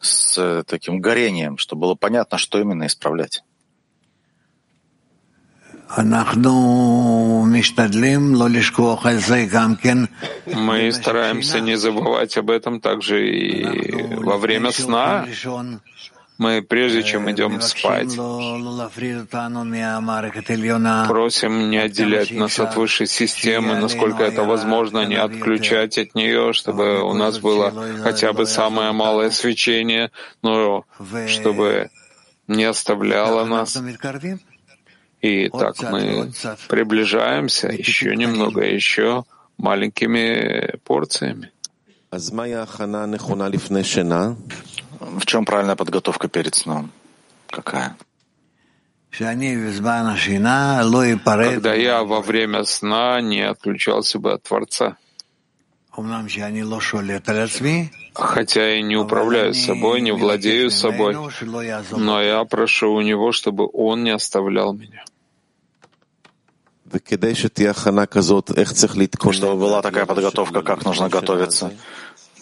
с 0.00 0.38
э, 0.38 0.64
таким 0.66 1.00
горением, 1.00 1.58
чтобы 1.58 1.82
было 1.82 1.94
понятно, 1.94 2.38
что 2.38 2.58
именно 2.58 2.86
исправлять? 2.86 3.44
Мы 10.46 10.90
стараемся 10.92 11.60
не 11.60 11.76
забывать 11.76 12.36
об 12.38 12.50
этом 12.50 12.80
также 12.80 13.28
и 13.28 14.14
во 14.16 14.38
время 14.38 14.72
сна, 14.72 15.26
мы, 16.42 16.60
прежде 16.60 17.02
чем 17.02 17.30
идем 17.30 17.60
спать, 17.60 18.16
просим 21.08 21.70
не 21.70 21.78
отделять 21.78 22.30
нас 22.32 22.58
от 22.58 22.76
высшей 22.76 23.06
системы, 23.06 23.76
насколько 23.76 24.24
это 24.24 24.42
возможно, 24.42 25.06
не 25.06 25.14
отключать 25.14 25.98
от 25.98 26.14
нее, 26.14 26.52
чтобы 26.52 27.02
у 27.02 27.14
нас 27.14 27.38
было 27.38 27.72
хотя 28.02 28.32
бы 28.32 28.46
самое 28.46 28.92
малое 28.92 29.30
свечение, 29.30 30.10
но 30.42 30.84
чтобы 31.28 31.90
не 32.48 32.64
оставляло 32.64 33.44
нас. 33.44 33.78
И 35.20 35.48
так 35.48 35.80
мы 35.92 36.32
приближаемся 36.68 37.68
еще 37.68 38.16
немного, 38.16 38.62
еще 38.62 39.24
маленькими 39.58 40.76
порциями. 40.84 41.52
В 45.02 45.26
чем 45.26 45.44
правильная 45.44 45.76
подготовка 45.76 46.28
перед 46.28 46.54
сном? 46.54 46.90
Какая? 47.48 47.96
Когда 51.54 51.74
я 51.74 52.02
во 52.02 52.20
время 52.20 52.64
сна 52.64 53.20
не 53.20 53.40
отключался 53.42 54.18
бы 54.18 54.32
от 54.32 54.42
Творца. 54.44 54.96
Хотя 58.14 58.68
я 58.68 58.82
не 58.82 58.96
управляю 58.96 59.54
собой, 59.54 60.00
не 60.00 60.12
владею 60.12 60.70
собой, 60.70 61.16
но 61.90 62.22
я 62.22 62.44
прошу 62.44 62.92
у 62.94 63.00
Него, 63.02 63.32
чтобы 63.32 63.68
Он 63.72 64.04
не 64.04 64.10
оставлял 64.10 64.72
меня. 64.72 65.04
Чтобы 69.32 69.56
была 69.56 69.82
такая 69.82 70.06
подготовка, 70.06 70.62
как 70.62 70.84
нужно 70.84 71.08
готовиться, 71.08 71.72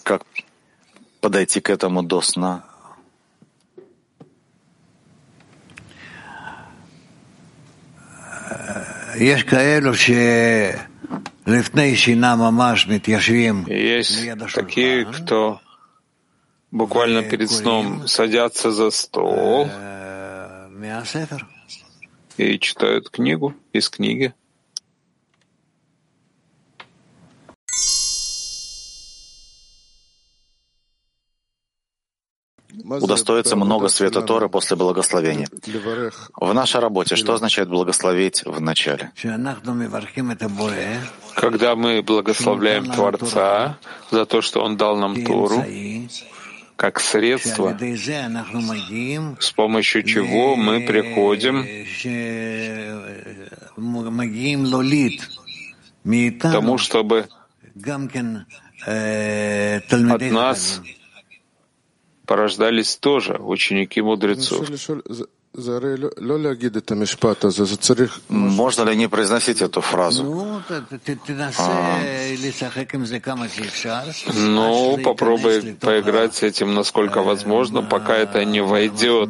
как 0.03 0.23
подойти 1.21 1.61
к 1.61 1.69
этому 1.69 2.03
до 2.03 2.21
сна. 2.21 2.63
Есть 13.67 14.27
такие, 14.53 15.05
кто 15.05 15.61
буквально 16.71 17.23
перед 17.23 17.51
сном 17.51 18.07
садятся 18.07 18.71
за 18.71 18.89
стол. 18.89 19.67
И 22.37 22.57
читают 22.59 23.09
книгу 23.09 23.53
из 23.73 23.89
книги. 23.89 24.33
Удостоится 32.99 33.55
много 33.55 33.87
света 33.87 34.21
Торы 34.21 34.49
после 34.49 34.75
благословения. 34.77 35.47
В 36.35 36.53
нашей 36.53 36.81
работе 36.81 37.15
что 37.15 37.33
означает 37.33 37.69
благословить 37.69 38.43
в 38.45 38.59
начале? 38.61 39.11
Когда 41.35 41.75
мы 41.75 42.01
благословляем 42.01 42.85
Творца 42.85 43.77
за 44.11 44.25
то, 44.25 44.41
что 44.41 44.63
Он 44.63 44.77
дал 44.77 44.97
нам 44.97 45.23
Тору, 45.23 45.63
как 46.75 46.99
средство, 46.99 47.77
с 49.39 49.51
помощью 49.51 50.03
чего 50.03 50.55
мы 50.55 50.81
приходим? 50.81 51.65
к 56.03 56.41
тому, 56.41 56.77
чтобы 56.77 57.27
от 58.85 60.21
нас 60.31 60.81
порождались 62.31 62.95
тоже 62.95 63.33
ученики 63.33 64.01
мудрецов. 64.01 64.65
Можно 68.29 68.89
ли 68.89 68.95
не 68.95 69.09
произносить 69.09 69.61
эту 69.61 69.81
фразу? 69.81 70.23
А, 71.57 71.99
ну, 74.33 74.97
попробуй 75.03 75.73
поиграть 75.73 76.35
с 76.35 76.43
этим, 76.43 76.73
насколько 76.73 77.21
возможно, 77.21 77.81
пока 77.81 78.15
это 78.15 78.45
не 78.45 78.61
войдет 78.61 79.29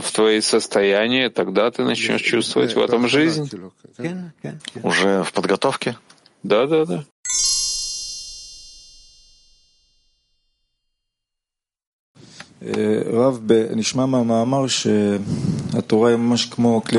в 0.00 0.12
твои 0.12 0.40
состояния, 0.40 1.28
тогда 1.28 1.70
ты 1.70 1.84
начнешь 1.84 2.22
чувствовать 2.22 2.74
в 2.74 2.80
этом 2.80 3.08
жизнь. 3.08 3.50
Уже 4.82 5.22
в 5.22 5.32
подготовке? 5.34 5.98
Да, 6.42 6.66
да, 6.66 6.86
да. 6.86 7.04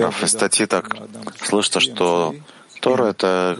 Раф, 0.01 0.23
из 0.23 0.31
статьи 0.31 0.65
так 0.65 0.97
слышится, 1.43 1.79
что 1.79 2.33
Тора— 2.81 3.05
это 3.09 3.59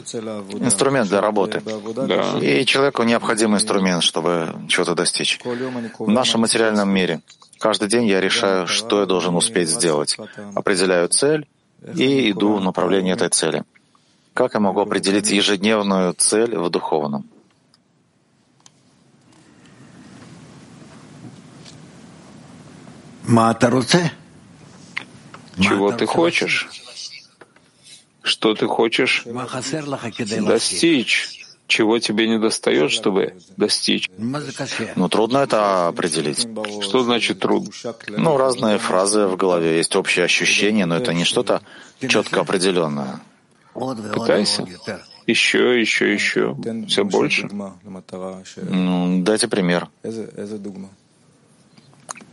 инструмент 0.60 1.10
для 1.10 1.22
работы. 1.22 1.62
Да. 1.96 2.40
И 2.40 2.66
человеку 2.66 3.04
необходим 3.04 3.54
инструмент, 3.54 4.02
чтобы 4.04 4.50
чего-то 4.68 4.96
достичь. 4.96 5.40
В 5.44 6.10
нашем 6.10 6.42
материальном 6.42 6.90
мире 6.90 7.22
каждый 7.60 7.88
день 7.88 8.08
я 8.08 8.20
решаю, 8.20 8.66
что 8.68 9.02
я 9.02 9.06
должен 9.06 9.36
успеть 9.36 9.70
сделать. 9.70 10.18
Определяю 10.56 11.08
цель 11.10 11.48
и 11.96 12.32
иду 12.32 12.56
в 12.56 12.62
направлении 12.62 13.14
этой 13.14 13.30
цели. 13.30 13.64
Как 14.34 14.56
я 14.56 14.60
могу 14.60 14.80
определить 14.80 15.30
ежедневную 15.30 16.16
цель 16.18 16.58
в 16.58 16.70
духовном? 16.70 17.26
Чего 25.60 25.92
ты 25.92 26.06
хочешь? 26.06 26.70
Что 28.24 28.54
ты 28.54 28.68
хочешь 28.68 29.26
достичь? 30.46 31.38
Чего 31.68 32.00
тебе 32.00 32.28
не 32.28 32.38
достает, 32.38 32.92
чтобы 32.92 33.36
достичь? 33.56 34.10
Ну, 34.98 35.08
трудно 35.08 35.38
это 35.38 35.88
определить. 35.88 36.46
Что 36.82 37.04
значит 37.04 37.40
трудно? 37.40 37.72
Ну, 38.10 38.36
разные 38.36 38.78
фразы 38.78 39.26
в 39.26 39.38
голове, 39.38 39.78
есть 39.78 39.96
общее 39.96 40.26
ощущение, 40.26 40.86
но 40.86 40.98
это 40.98 41.14
не 41.14 41.24
что-то 41.24 41.62
четко 42.00 42.42
определенное. 42.42 43.22
Пытайся. 43.74 44.68
Еще, 45.28 45.80
еще, 45.80 46.14
еще. 46.14 46.58
Все 46.88 47.06
больше. 47.06 47.48
Ну, 48.58 49.24
дайте 49.24 49.48
пример. 49.48 49.88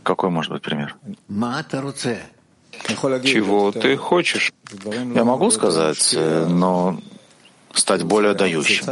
Какой 0.03 0.29
может 0.29 0.51
быть 0.51 0.61
пример? 0.61 0.95
Чего 3.23 3.71
ты 3.71 3.97
хочешь? 3.97 4.51
Я 5.15 5.23
могу 5.23 5.51
сказать, 5.51 6.13
э, 6.15 6.45
но 6.45 6.99
стать 7.73 8.03
более 8.03 8.33
дающим. 8.33 8.85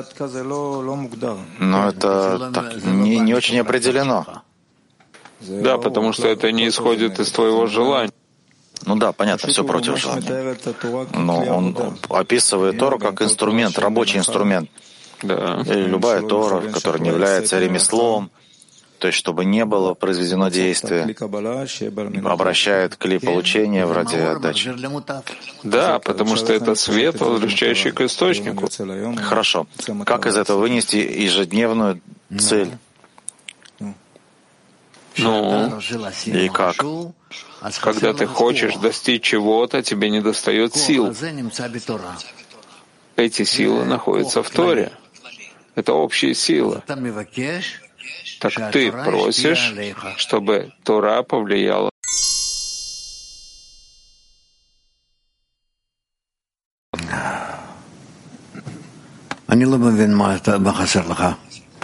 Но 1.60 1.90
это 1.90 2.52
так, 2.54 2.84
не, 2.84 3.20
не 3.20 3.34
очень 3.34 3.60
определено. 3.60 4.44
Да, 5.40 5.78
потому 5.78 6.14
что 6.14 6.28
это 6.28 6.52
не 6.52 6.68
исходит 6.68 7.20
из 7.20 7.32
твоего 7.32 7.68
желания. 7.68 8.12
Ну 8.86 8.96
да, 8.96 9.12
понятно, 9.12 9.50
все 9.50 9.64
против 9.64 9.98
желания. 9.98 10.58
Но 11.14 11.44
он 11.44 11.78
описывает 12.10 12.78
Тору 12.78 13.00
как 13.00 13.22
инструмент, 13.22 13.78
рабочий 13.78 14.18
инструмент. 14.18 14.70
Да. 15.24 15.64
И 15.66 15.74
любая 15.74 16.22
Тора, 16.22 16.62
которая 16.72 17.02
не 17.02 17.10
является 17.10 17.60
ремеслом, 17.60 18.30
то 19.00 19.08
есть 19.08 19.20
чтобы 19.20 19.46
не 19.46 19.66
было 19.66 19.94
произведено 19.94 20.50
действие, 20.50 21.16
обращает 22.26 22.96
кли 22.96 23.20
получения 23.20 23.86
в 23.86 23.92
ради 23.92 24.16
отдачи. 24.16 24.74
Да, 25.64 26.00
потому 26.00 26.36
что 26.36 26.54
это 26.54 26.76
свет, 26.76 27.20
возвращающий 27.20 27.92
к 27.92 28.02
источнику. 28.02 28.70
Хорошо. 29.22 29.68
Как 30.06 30.26
из 30.26 30.36
этого 30.36 30.60
вынести 30.60 30.98
ежедневную 30.98 32.02
цель? 32.38 32.72
Ну, 35.18 35.80
и 36.26 36.50
как? 36.50 36.76
Когда 37.82 38.14
ты 38.14 38.28
хочешь 38.28 38.76
достичь 38.76 39.24
чего-то, 39.24 39.82
тебе 39.82 40.10
не 40.10 40.22
достает 40.22 40.76
сил. 40.76 41.14
Эти 43.16 43.44
силы 43.44 43.86
находятся 43.86 44.44
в 44.44 44.50
Торе. 44.50 44.92
Это 45.76 45.94
общие 45.94 46.34
силы. 46.36 46.82
Так 48.40 48.72
ты 48.72 48.92
просишь, 48.92 49.74
чтобы 50.18 50.74
Тора 50.84 51.24
повлияла? 51.24 51.90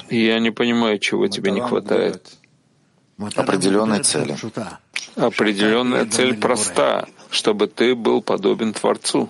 Я 0.10 0.40
не 0.40 0.52
понимаю, 0.52 1.00
чего 1.00 1.28
тебе 1.28 1.52
не 1.52 1.62
хватает. 1.62 2.38
Определенной 3.36 4.04
цели. 4.04 4.36
Определенная 5.16 6.06
цель 6.06 6.36
проста, 6.36 7.08
чтобы 7.30 7.68
ты 7.68 7.96
был 7.96 8.22
подобен 8.22 8.74
Творцу. 8.74 9.30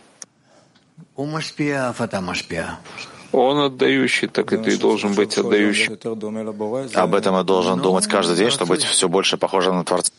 Он 3.33 3.57
отдающий, 3.57 4.27
так 4.27 4.53
и 4.53 4.57
ты 4.57 4.77
должен 4.77 5.13
быть 5.13 5.37
отдающим. 5.37 5.97
Об 6.93 7.15
этом 7.15 7.35
я 7.35 7.43
должен 7.43 7.81
думать 7.81 8.07
каждый 8.07 8.37
день, 8.37 8.51
чтобы 8.51 8.75
быть 8.75 8.83
все 8.83 9.09
больше 9.09 9.37
похожим 9.37 9.75
на 9.75 9.83
Творца. 9.83 10.11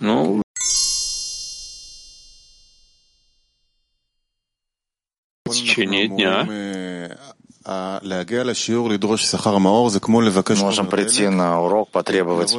Ну, 0.00 0.42
в 5.44 5.50
течение 5.50 6.08
дня 6.08 7.18
Можем 10.64 10.86
прийти 10.86 11.28
на 11.28 11.62
урок, 11.62 11.90
потребовать 11.90 12.50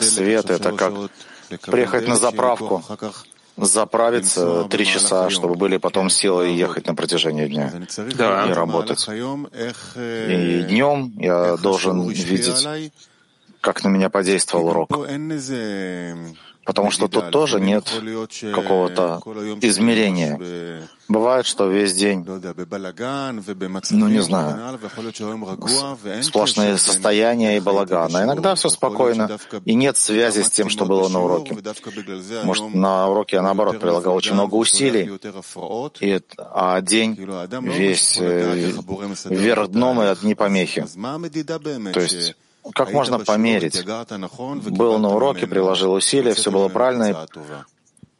света. 0.00 0.54
Это 0.54 0.72
как 0.72 0.92
приехать 1.66 2.08
на 2.08 2.16
заправку, 2.16 2.82
заправиться 3.66 4.64
три 4.64 4.84
часа, 4.86 5.30
чтобы 5.30 5.54
были 5.54 5.76
потом 5.76 6.10
силы 6.10 6.48
ехать 6.48 6.86
на 6.86 6.94
протяжении 6.94 7.46
дня 7.46 7.72
да. 8.16 8.46
и 8.46 8.52
работать. 8.52 9.06
И 9.08 10.66
днем 10.68 11.12
я 11.18 11.56
должен 11.56 12.08
видеть, 12.08 12.68
как 13.60 13.84
на 13.84 13.88
меня 13.88 14.10
подействовал 14.10 14.68
урок. 14.68 14.90
Потому 16.70 16.92
что 16.92 17.08
тут 17.08 17.32
тоже 17.32 17.60
нет 17.60 17.84
какого-то 18.54 19.20
измерения. 19.60 20.38
Бывает, 21.08 21.44
что 21.44 21.66
весь 21.66 21.94
день, 21.94 22.24
ну 22.24 24.08
не 24.08 24.22
знаю, 24.22 24.78
сплошные 26.22 26.78
состояния 26.78 27.56
и 27.56 27.60
балаган. 27.60 28.14
А 28.14 28.22
иногда 28.22 28.54
все 28.54 28.68
спокойно, 28.68 29.36
и 29.64 29.74
нет 29.74 29.96
связи 29.96 30.42
с 30.42 30.50
тем, 30.50 30.68
что 30.68 30.84
было 30.84 31.08
на 31.08 31.20
уроке. 31.20 31.58
Может, 32.44 32.72
на 32.72 33.08
уроке 33.08 33.36
я, 33.36 33.42
наоборот, 33.42 33.80
прилагал 33.80 34.14
очень 34.14 34.34
много 34.34 34.54
усилий, 34.54 35.10
и, 35.98 36.20
а 36.38 36.80
день 36.80 37.18
весь 37.62 38.16
э, 38.20 38.72
вверх 39.24 39.68
дном 39.70 40.02
и 40.02 40.06
одни 40.06 40.36
помехи. 40.36 40.86
То 41.92 42.00
есть 42.00 42.36
как 42.74 42.92
можно 42.92 43.18
померить? 43.18 43.84
Был 43.84 44.98
на 44.98 45.08
уроке, 45.08 45.46
приложил 45.46 45.92
усилия, 45.92 46.34
все 46.34 46.50
было 46.50 46.68
правильно, 46.68 47.26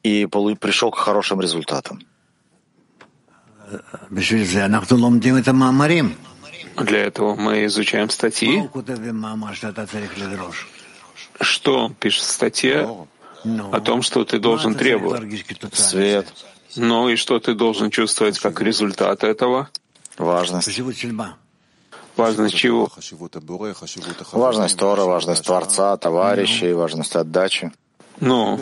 и 0.03 0.27
пришел 0.27 0.91
к 0.91 0.99
хорошим 0.99 1.41
результатам. 1.41 2.01
Для 6.77 6.99
этого 7.05 7.35
мы 7.37 7.67
изучаем 7.67 8.11
статьи. 8.11 8.69
Что 11.41 11.93
пишет 12.01 12.25
статья 12.25 12.89
о 13.73 13.81
том, 13.81 14.03
что 14.03 14.25
ты 14.25 14.39
должен 14.39 14.75
требовать? 14.75 15.23
Свет. 15.73 16.33
Ну 16.77 17.09
и 17.09 17.17
что 17.17 17.39
ты 17.39 17.55
должен 17.55 17.91
чувствовать 17.91 18.39
как 18.39 18.61
результат 18.61 19.25
этого? 19.25 19.69
Важность. 20.19 20.69
Важность 22.17 22.55
чего? 22.55 22.89
Важность 24.33 24.77
Тора, 24.79 25.05
важность 25.05 25.45
Творца, 25.45 25.97
товарищей, 25.97 26.73
важность 26.73 27.17
отдачи. 27.17 27.73
Ну, 28.21 28.59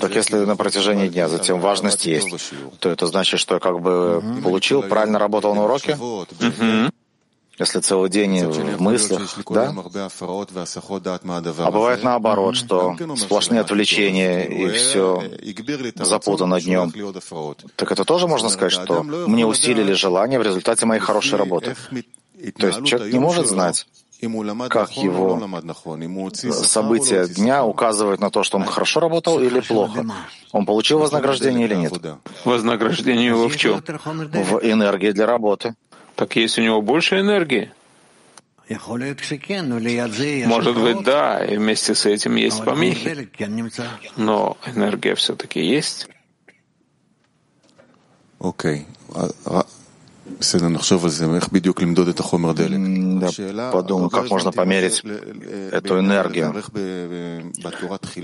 так 0.00 0.14
если 0.14 0.38
на 0.46 0.56
протяжении 0.56 1.08
дня 1.08 1.28
затем 1.28 1.60
важность 1.60 2.06
есть, 2.06 2.52
то 2.78 2.88
это 2.88 3.06
значит, 3.06 3.40
что 3.40 3.54
я 3.54 3.60
как 3.60 3.80
бы 3.80 4.22
получил, 4.42 4.82
правильно 4.82 5.18
работал 5.18 5.54
на 5.54 5.64
уроке? 5.64 5.94
Угу. 5.94 6.90
Если 7.58 7.80
целый 7.80 8.08
день 8.08 8.46
в 8.46 8.80
мыслях, 8.80 9.20
да? 9.50 9.74
А 11.58 11.70
бывает 11.70 12.02
наоборот, 12.02 12.56
что 12.56 12.96
сплошные 13.16 13.60
отвлечения 13.60 14.44
и 14.44 14.68
все 14.70 15.22
запутано 15.96 16.60
днем. 16.60 16.92
Так 17.76 17.92
это 17.92 18.04
тоже 18.04 18.26
можно 18.26 18.48
сказать, 18.48 18.72
что 18.72 19.02
мне 19.02 19.46
усилили 19.46 19.92
желание 19.92 20.38
в 20.38 20.42
результате 20.42 20.86
моей 20.86 21.00
хорошей 21.00 21.38
работы. 21.38 21.76
То 22.58 22.66
есть 22.66 22.84
человек 22.84 23.12
не 23.12 23.18
может 23.20 23.46
знать, 23.46 23.86
как 24.68 24.92
его 24.96 25.40
события 26.52 27.26
дня 27.26 27.64
указывают 27.64 28.20
на 28.20 28.30
то, 28.30 28.44
что 28.44 28.56
он 28.56 28.64
хорошо 28.64 29.00
работал 29.00 29.40
или 29.40 29.60
плохо. 29.60 30.04
Он 30.52 30.64
получил 30.64 30.98
вознаграждение 31.00 31.66
или 31.66 31.74
нет? 31.74 31.92
Вознаграждение 32.44 33.26
его 33.26 33.48
в 33.48 33.56
чем? 33.56 33.82
В 33.82 34.60
энергии 34.62 35.10
для 35.12 35.26
работы. 35.26 35.74
Так 36.22 36.36
есть 36.36 36.56
у 36.56 36.62
него 36.62 36.80
больше 36.80 37.18
энергии? 37.18 37.72
Может 40.46 40.80
быть, 40.80 41.02
да, 41.02 41.44
и 41.44 41.56
вместе 41.56 41.96
с 41.96 42.06
этим 42.06 42.36
есть 42.36 42.64
помехи. 42.64 43.28
Но 44.16 44.56
энергия 44.64 45.16
все-таки 45.16 45.60
есть. 45.60 46.06
Окей. 48.38 48.86
Да, 53.18 53.72
подумай, 53.72 54.08
как 54.08 54.30
можно 54.30 54.52
померить 54.52 55.02
эту 55.72 55.98
энергию. 55.98 56.54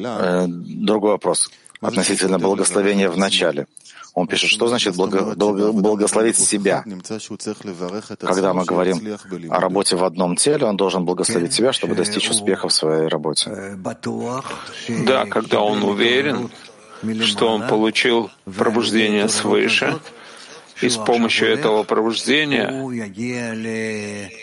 Э, 0.03 0.47
другой 0.47 1.11
вопрос 1.11 1.51
относительно 1.81 2.39
благословения 2.39 3.11
в 3.11 3.17
начале. 3.17 3.67
Он 4.15 4.27
пишет, 4.27 4.51
что 4.51 4.67
значит 4.67 4.97
благо, 4.97 5.35
благословить 5.73 6.37
себя. 6.37 6.85
Когда 8.21 8.53
мы 8.53 8.65
говорим 8.65 9.19
о 9.51 9.61
работе 9.61 9.97
в 9.97 10.05
одном 10.05 10.37
теле, 10.37 10.67
он 10.67 10.77
должен 10.77 11.05
благословить 11.05 11.53
себя, 11.53 11.73
чтобы 11.73 11.95
достичь 11.95 12.29
успеха 12.31 12.69
в 12.69 12.73
своей 12.73 13.07
работе. 13.09 13.79
Да, 15.07 15.27
когда 15.27 15.61
он 15.61 15.85
уверен, 15.85 16.51
что 17.23 17.49
он 17.49 17.69
получил 17.69 18.31
пробуждение 18.45 19.29
свыше, 19.29 19.99
и 20.81 20.89
с 20.89 20.97
помощью 20.97 21.49
этого 21.49 21.83
пробуждения, 21.83 22.71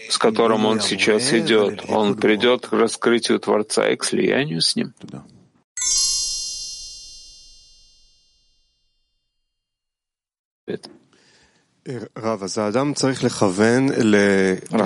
с 0.10 0.18
которым 0.18 0.66
он 0.66 0.82
сейчас 0.82 1.34
идет, 1.34 1.84
он 1.90 2.16
придет 2.16 2.68
к 2.68 2.74
раскрытию 2.74 3.40
Творца 3.40 3.90
и 3.90 3.96
к 3.96 4.04
слиянию 4.04 4.62
с 4.62 4.76
ним. 4.76 4.94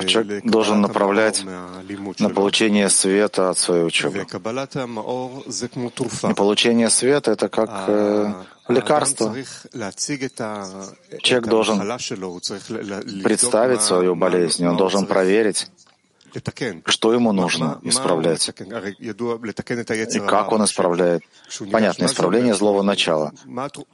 Человек 0.05 0.43
должен 0.43 0.81
направлять 0.81 1.45
на 1.45 2.29
получение 2.29 2.89
света 2.89 3.49
от 3.49 3.57
своей 3.57 3.83
учебы. 3.85 4.25
И 6.29 6.33
получение 6.33 6.89
света— 6.89 7.31
это 7.33 7.47
как 7.47 7.69
э, 7.87 8.33
лекарство. 8.67 9.33
Человек 11.21 11.47
должен 11.47 11.79
представить 13.23 13.81
свою 13.81 14.15
болезнь, 14.15 14.67
он 14.67 14.75
должен 14.75 15.05
проверить, 15.05 15.71
что 16.85 17.13
ему 17.13 17.31
нужно 17.31 17.79
исправлять 17.83 18.49
и 18.49 20.19
как 20.19 20.51
он 20.51 20.63
исправляет. 20.63 21.23
Понятно, 21.71 22.05
исправление 22.05 22.53
злого 22.53 22.81
начала. 22.81 23.33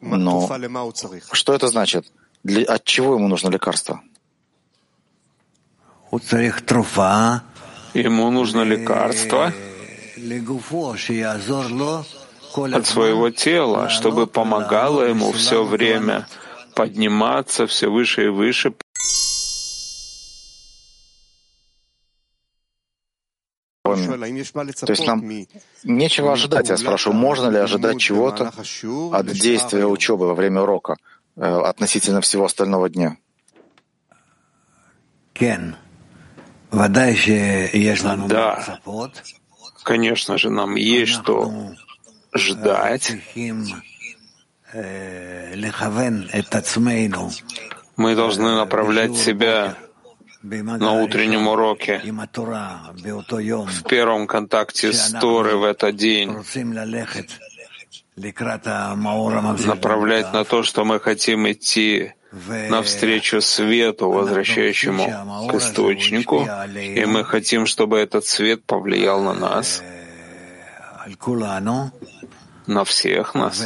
Но 0.02 0.50
что 1.32 1.54
это 1.54 1.68
значит? 1.68 2.06
Для, 2.44 2.64
от 2.64 2.84
чего 2.84 3.16
ему 3.16 3.28
нужно 3.28 3.50
лекарство? 3.50 4.02
Ему 7.94 8.32
нужно 8.32 8.62
лекарство 8.62 9.54
от 12.56 12.86
своего 12.86 13.30
тела, 13.32 13.90
чтобы 13.90 14.28
помогало 14.28 15.04
ему 15.04 15.32
все 15.32 15.64
время 15.64 16.28
подниматься 16.76 17.66
все 17.68 17.90
выше 17.90 18.26
и 18.26 18.28
выше. 18.28 18.74
То 23.96 24.92
есть 24.92 25.08
нам 25.08 25.24
нечего 25.84 26.34
ожидать. 26.34 26.70
Я 26.70 26.78
спрашиваю, 26.78 27.18
можно 27.18 27.50
ли 27.50 27.58
ожидать 27.58 28.00
чего-то 28.00 28.52
от 29.12 29.26
действия 29.28 29.86
учебы 29.86 30.28
во 30.28 30.34
время 30.34 30.62
урока 30.62 30.98
э, 31.36 31.42
относительно 31.42 32.22
всего 32.22 32.46
остального 32.46 32.90
дня? 32.90 33.18
Да, 38.28 38.80
конечно 39.84 40.38
же, 40.38 40.50
нам 40.50 40.76
есть 40.76 41.12
что 41.12 41.52
ждать. 42.34 43.14
Мы 47.98 48.16
должны 48.16 48.56
направлять 48.56 49.16
себя 49.16 49.78
на 50.46 50.92
утреннем 50.94 51.48
уроке, 51.48 52.02
в 52.04 53.84
первом 53.90 54.28
контакте 54.28 54.94
с 54.94 55.12
Торой 55.20 55.56
в 55.56 55.64
этот 55.64 55.96
день, 55.96 56.30
направлять 59.66 60.34
на 60.34 60.44
то, 60.44 60.64
что 60.64 60.86
мы 60.86 61.00
хотим 61.00 61.52
идти 61.52 62.14
навстречу 62.70 63.42
свету, 63.42 64.12
возвращающему 64.12 65.48
к 65.50 65.56
источнику, 65.56 66.48
и 66.76 67.06
мы 67.06 67.24
хотим, 67.24 67.66
чтобы 67.66 67.98
этот 67.98 68.26
свет 68.26 68.64
повлиял 68.66 69.22
на 69.22 69.34
нас, 69.34 69.82
на 72.68 72.84
всех 72.84 73.34
нас. 73.36 73.64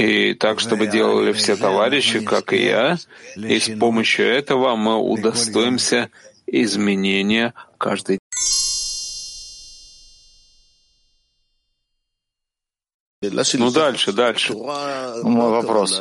И 0.00 0.32
так, 0.32 0.60
чтобы 0.60 0.86
делали 0.86 1.32
все 1.32 1.56
товарищи, 1.56 2.20
как 2.20 2.54
и 2.54 2.64
я, 2.64 2.96
и 3.36 3.58
с 3.58 3.68
помощью 3.78 4.26
этого 4.26 4.74
мы 4.74 4.96
удостоимся 4.96 6.08
изменения 6.46 7.52
каждый 7.76 8.18
Ну 13.22 13.70
дальше, 13.70 14.12
дальше. 14.12 14.54
Мой 14.54 15.50
вопрос. 15.50 16.00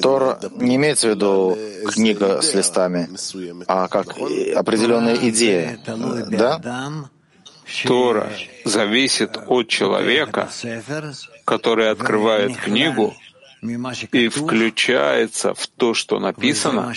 Тора 0.00 0.40
не 0.56 0.76
имеется 0.76 1.08
в 1.08 1.10
виду 1.10 1.58
книга 1.86 2.40
с 2.40 2.54
листами, 2.54 3.10
а 3.66 3.88
как 3.88 4.16
определенная 4.56 5.16
идея, 5.28 5.78
да? 6.30 7.10
Тора 7.84 8.30
зависит 8.64 9.38
от 9.46 9.68
человека, 9.68 10.48
который 11.44 11.90
открывает 11.90 12.56
книгу 12.56 13.14
и 14.12 14.28
включается 14.28 15.54
в 15.54 15.66
то, 15.66 15.94
что 15.94 16.18
написано, 16.18 16.92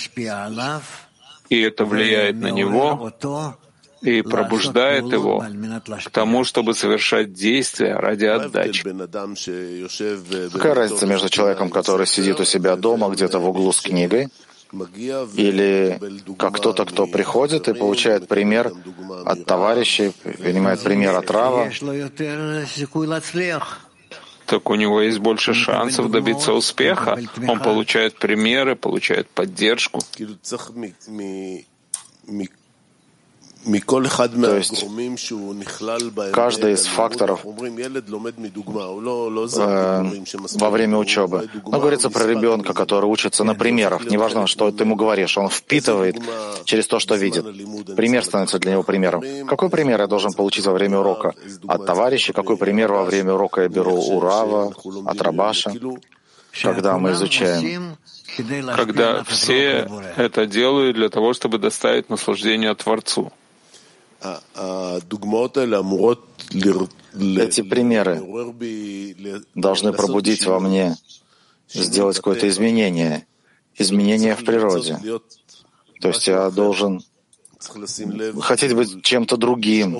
и 1.49 1.61
это 1.61 1.85
влияет 1.85 2.35
на 2.35 2.51
него, 2.51 3.11
и 4.01 4.21
пробуждает 4.21 5.05
его 5.05 5.43
к 6.05 6.09
тому, 6.11 6.43
чтобы 6.43 6.75
совершать 6.75 7.33
действия 7.33 7.95
ради 7.95 8.25
отдачи. 8.25 8.83
Какая 10.53 10.73
разница 10.75 11.05
между 11.07 11.29
человеком, 11.29 11.69
который 11.69 12.05
сидит 12.05 12.39
у 12.39 12.45
себя 12.45 12.75
дома 12.75 13.09
где-то 13.09 13.39
в 13.39 13.49
углу 13.49 13.71
с 13.71 13.81
книгой, 13.81 14.27
или 15.35 15.99
как 16.37 16.55
кто-то, 16.55 16.85
кто 16.85 17.07
приходит 17.07 17.67
и 17.67 17.73
получает 17.73 18.27
пример 18.27 18.71
от 19.25 19.45
товарищей, 19.45 20.11
принимает 20.11 20.81
пример 20.83 21.15
от 21.15 21.31
Рава, 21.31 21.71
так 24.47 24.69
у 24.69 24.75
него 24.75 25.01
есть 25.01 25.19
больше 25.19 25.53
шансов 25.53 26.09
добиться 26.09 26.53
успеха. 26.53 27.19
Он 27.47 27.59
получает 27.59 28.17
примеры, 28.17 28.75
получает 28.75 29.29
поддержку. 29.29 30.01
То 33.67 34.57
есть 34.57 34.85
каждый 36.31 36.73
из 36.73 36.85
факторов 36.85 37.45
э, 37.45 37.49
во 40.55 40.69
время 40.69 40.97
учебы. 40.97 41.49
Ну, 41.65 41.79
говорится 41.79 42.09
про 42.09 42.25
ребенка, 42.25 42.73
который 42.73 43.05
учится 43.05 43.43
на 43.43 43.55
примерах. 43.55 44.05
Неважно, 44.05 44.47
что 44.47 44.71
ты 44.71 44.83
ему 44.83 44.95
говоришь, 44.95 45.37
он 45.37 45.49
впитывает 45.49 46.15
через 46.65 46.87
то, 46.87 46.99
что 46.99 47.15
видит. 47.15 47.45
Пример 47.95 48.23
становится 48.23 48.59
для 48.59 48.71
него 48.71 48.83
примером. 48.83 49.23
Какой 49.47 49.69
пример 49.69 50.01
я 50.01 50.07
должен 50.07 50.33
получить 50.33 50.65
во 50.65 50.73
время 50.73 50.99
урока? 50.99 51.33
От 51.67 51.85
товарища? 51.85 52.33
Какой 52.33 52.57
пример 52.57 52.91
во 52.91 53.03
время 53.03 53.33
урока 53.33 53.61
я 53.61 53.69
беру 53.69 53.95
у 53.95 54.19
Рава, 54.19 54.73
от 55.05 55.21
Рабаша? 55.21 55.73
Когда 56.63 56.97
мы 56.97 57.11
изучаем 57.11 57.97
когда 58.75 59.23
все 59.23 59.89
это 60.15 60.45
делают 60.45 60.95
для 60.95 61.09
того, 61.09 61.33
чтобы 61.33 61.57
доставить 61.57 62.09
наслаждение 62.09 62.73
Творцу. 62.75 63.31
Эти 67.13 67.61
примеры 67.61 68.21
должны 69.55 69.93
пробудить 69.93 70.45
во 70.45 70.59
мне, 70.59 70.95
сделать 71.69 72.17
какое-то 72.17 72.47
изменение, 72.47 73.25
изменение 73.75 74.35
в 74.35 74.43
природе. 74.45 74.99
То 76.01 76.09
есть 76.09 76.27
я 76.27 76.49
должен 76.49 77.01
хотеть 78.39 78.73
быть 78.73 79.03
чем-то 79.03 79.37
другим, 79.37 79.99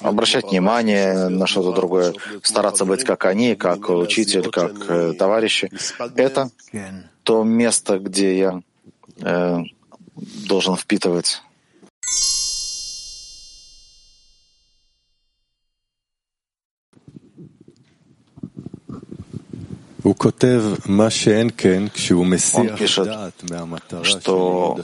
обращать 0.00 0.44
внимание 0.50 1.28
на 1.28 1.46
что-то 1.46 1.72
другое, 1.72 2.14
стараться 2.42 2.84
быть 2.84 3.04
как 3.04 3.24
они, 3.24 3.56
как 3.56 3.88
учитель, 3.88 4.50
как 4.50 4.72
э, 4.90 5.14
товарищи. 5.14 5.70
Это 6.16 6.50
то 7.22 7.44
место, 7.44 7.98
где 7.98 8.38
я 8.38 8.62
э, 9.20 9.58
должен 10.46 10.76
впитывать. 10.76 11.42
Он 22.70 22.76
пишет, 22.76 23.08
что 24.02 24.78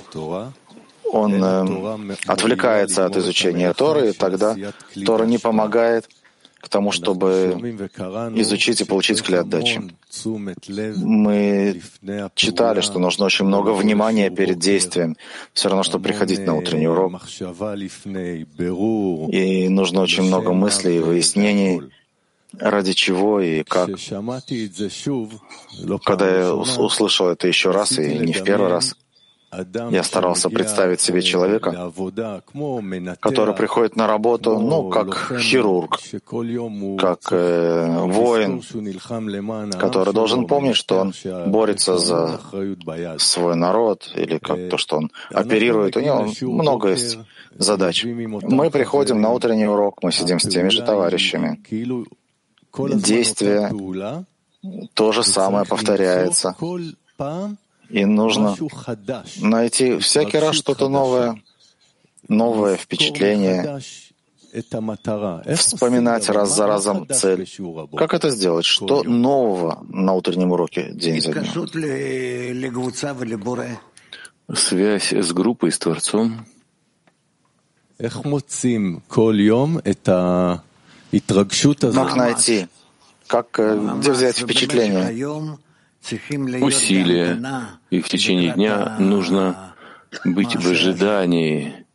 он 1.05 1.45
э, 1.45 2.17
отвлекается 2.27 3.07
от 3.07 3.17
изучения 3.17 3.73
Торы, 3.73 4.11
и 4.11 4.12
тогда 4.12 4.57
Тора 5.07 5.25
не 5.25 5.39
помогает 5.39 6.09
к 6.65 6.69
тому, 6.69 6.93
чтобы 6.93 7.55
изучить 8.35 8.81
и 8.81 8.85
получить 8.85 9.23
клят 9.23 9.43
отдачи. 9.43 9.83
Мы 10.97 11.83
читали, 12.35 12.81
что 12.81 12.99
нужно 12.99 13.27
очень 13.27 13.45
много 13.45 13.71
внимания 13.71 14.31
перед 14.31 14.59
действием, 14.59 15.17
все 15.53 15.69
равно, 15.69 15.83
что 15.83 15.99
приходить 15.99 16.47
на 16.47 16.55
утренний 16.57 16.89
урок. 16.89 17.21
И 19.31 19.69
нужно 19.69 20.01
очень 20.01 20.23
много 20.23 20.53
мыслей 20.55 20.97
и 20.97 21.01
выяснений, 21.01 21.83
ради 22.61 22.93
чего 22.93 23.41
и 23.41 23.63
как. 23.63 23.91
Когда 26.05 26.39
я 26.39 26.55
услышал 26.55 27.29
это 27.29 27.49
еще 27.49 27.71
раз, 27.71 27.99
и 27.99 28.19
не 28.19 28.33
в 28.33 28.45
первый 28.45 28.69
раз, 28.69 28.95
я 29.91 30.03
старался 30.03 30.51
представить 30.51 31.01
себе 31.01 31.23
человека, 31.23 31.93
который 33.21 33.55
приходит 33.55 33.97
на 33.97 34.07
работу, 34.07 34.59
ну, 34.59 34.91
как 34.91 35.39
хирург, 35.39 35.99
как 36.99 37.21
э, 37.31 38.01
воин, 38.07 38.63
который 39.79 40.13
должен 40.13 40.47
помнить, 40.47 40.77
что 40.77 41.01
он 41.01 41.15
борется 41.47 41.99
за 41.99 42.41
свой 43.19 43.57
народ, 43.57 44.11
или 44.15 44.39
как 44.39 44.69
то, 44.71 44.77
что 44.77 44.97
он 44.97 45.11
оперирует. 45.31 45.97
У 45.97 46.01
него 46.01 46.27
много 46.53 46.91
есть 46.91 47.19
задач. 47.57 48.05
Мы 48.05 48.71
приходим 48.71 49.21
на 49.21 49.31
утренний 49.31 49.67
урок, 49.67 50.03
мы 50.03 50.13
сидим 50.13 50.41
с 50.41 50.49
теми 50.49 50.69
же 50.71 50.83
товарищами. 50.83 51.61
Действие 52.77 53.72
то 54.95 55.12
же 55.12 55.22
самое 55.22 55.64
повторяется. 55.64 56.57
И 57.91 58.05
нужно 58.05 58.57
найти 59.41 59.99
всякий 59.99 60.39
раз 60.39 60.57
что-то 60.57 60.89
новое, 60.89 61.43
новое 62.29 62.77
впечатление, 62.77 63.81
вспоминать 65.57 66.29
раз 66.29 66.55
за 66.55 66.66
разом 66.66 67.07
цель. 67.09 67.47
Как 67.97 68.14
это 68.14 68.31
сделать? 68.31 68.64
Что 68.64 69.03
нового 69.03 69.85
на 69.89 70.14
утреннем 70.14 70.53
уроке 70.53 70.93
день 70.93 71.20
за 71.20 71.33
днем? 71.33 71.68
Связь 74.53 75.12
с 75.12 75.33
группой, 75.33 75.70
с 75.72 75.79
Творцом. 75.79 76.47
Как 81.93 82.17
найти? 82.17 82.67
Как, 83.27 83.59
э, 83.59 83.97
где 83.99 84.12
взять 84.12 84.39
впечатление? 84.39 85.12
усилия, 86.61 87.41
и 87.91 88.01
в 88.01 88.09
течение 88.09 88.53
дня 88.53 88.97
нужно 88.99 89.75
быть 90.25 90.55
в 90.55 90.71
ожидании 90.71 91.87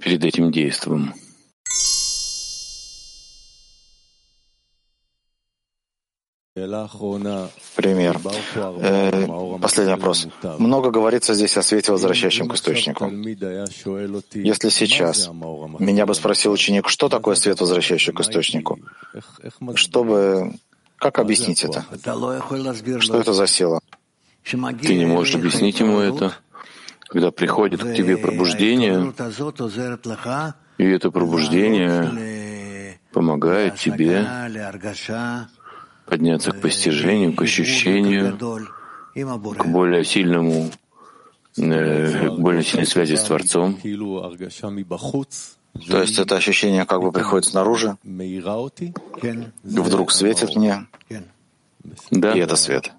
перед 0.00 0.24
этим 0.24 0.50
действием. 0.50 1.14
Пример. 7.74 8.18
Э, 8.80 9.58
последний 9.60 9.92
вопрос. 9.92 10.26
Много 10.58 10.90
говорится 10.90 11.34
здесь 11.34 11.54
о 11.58 11.62
свете, 11.62 11.92
возвращающем 11.92 12.48
к 12.48 12.54
источнику. 12.54 13.10
Если 14.32 14.70
сейчас 14.70 15.28
меня 15.28 16.06
бы 16.06 16.14
спросил 16.14 16.52
ученик, 16.52 16.88
что 16.88 17.10
такое 17.10 17.34
свет, 17.34 17.60
возвращающий 17.60 18.14
к 18.14 18.20
источнику, 18.20 18.78
чтобы 19.74 20.54
как 20.96 21.18
объяснить 21.18 21.62
это? 21.62 21.84
Что 23.00 23.20
это 23.20 23.34
за 23.34 23.46
сила? 23.46 23.80
Ты 24.42 24.94
не 24.94 25.04
можешь 25.04 25.34
объяснить 25.34 25.78
ему 25.80 25.98
это, 25.98 26.34
когда 27.00 27.30
приходит 27.32 27.82
к 27.84 27.94
тебе 27.94 28.16
пробуждение, 28.16 29.12
и 30.78 30.84
это 30.84 31.10
пробуждение 31.10 32.96
помогает 33.12 33.76
тебе 33.76 34.26
подняться 36.06 36.52
к 36.52 36.60
постижению, 36.60 37.34
к 37.34 37.42
ощущению, 37.42 38.38
к 39.14 39.66
более 39.66 40.04
сильному, 40.04 40.70
э, 41.56 42.28
к 42.28 42.38
более 42.38 42.62
сильной 42.62 42.86
связи 42.86 43.16
с 43.16 43.22
Творцом. 43.22 43.78
То 45.88 46.00
есть 46.00 46.18
это 46.18 46.36
ощущение 46.36 46.86
как 46.86 47.02
бы 47.02 47.12
приходит 47.12 47.44
снаружи, 47.44 47.96
вдруг 49.62 50.10
светит 50.10 50.56
мне, 50.56 50.86
да. 52.10 52.32
и 52.32 52.38
это 52.38 52.56
свет. 52.56 52.92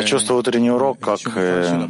Я 0.00 0.02
чувствую 0.02 0.40
утренний 0.40 0.70
урок 0.70 1.00
как 1.00 1.20
э, 1.34 1.88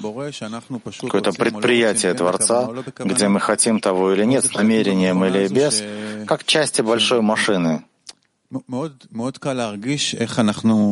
какое-то 1.01 1.33
предприятие 1.33 2.15
Творца, 2.15 2.69
где 2.99 3.29
мы 3.29 3.41
хотим 3.41 3.81
того 3.81 4.13
или 4.13 4.25
нет, 4.25 4.45
с 4.45 4.55
намерением 4.55 5.25
или 5.25 5.49
без, 5.49 5.83
как 6.27 6.45
части 6.45 6.81
большой 6.83 7.23
машины. 7.23 7.83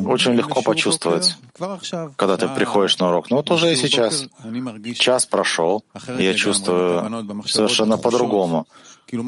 Очень 0.07 0.33
легко 0.33 0.63
почувствовать, 0.63 1.37
когда 2.17 2.37
ты 2.37 2.49
приходишь 2.49 2.99
на 2.99 3.09
урок. 3.09 3.31
Ну 3.31 3.37
вот 3.37 3.51
уже 3.51 3.73
и 3.73 3.77
сейчас. 3.77 4.27
Час 4.99 5.27
прошел, 5.27 5.85
и 6.19 6.25
я 6.25 6.35
чувствую 6.35 7.03
совершенно 7.47 7.97
по-другому. 7.99 8.67
Э, 9.13 9.19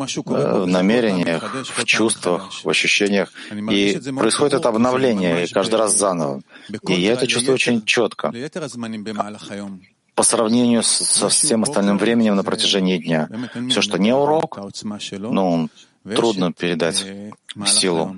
в 0.63 0.67
намерениях, 0.67 1.55
в 1.77 1.85
чувствах, 1.85 2.51
в 2.65 2.69
ощущениях. 2.69 3.33
И 3.71 4.01
происходит 4.17 4.55
это 4.55 4.69
обновление 4.71 5.47
каждый 5.49 5.77
раз 5.77 5.97
заново. 5.97 6.41
И 6.89 6.95
я 6.95 7.13
это 7.13 7.27
чувствую 7.27 7.55
очень 7.55 7.85
четко 7.85 8.33
по 10.15 10.23
сравнению 10.23 10.83
со 10.83 11.29
всем 11.29 11.63
остальным 11.65 11.99
временем 11.99 12.37
на 12.37 12.43
протяжении 12.43 12.97
дня. 12.97 13.29
Все, 13.69 13.83
что 13.83 13.99
не 13.99 14.13
урок, 14.15 14.59
ну, 15.31 15.69
трудно 16.15 16.53
передать 16.53 17.05
силу. 17.67 18.17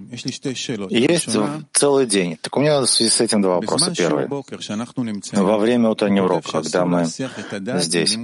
И 0.90 1.00
есть 1.00 1.28
целый 1.72 2.06
день. 2.06 2.38
Так 2.40 2.56
у 2.56 2.60
меня 2.60 2.80
в 2.80 2.86
связи 2.86 3.10
с 3.10 3.20
этим 3.20 3.42
два 3.42 3.56
вопроса. 3.56 3.94
Первый. 3.96 4.26
Во 4.28 5.58
время 5.58 5.90
утреннего 5.90 6.24
урока, 6.24 6.50
когда 6.52 6.84
мы 6.84 7.06
здесь, 7.06 8.18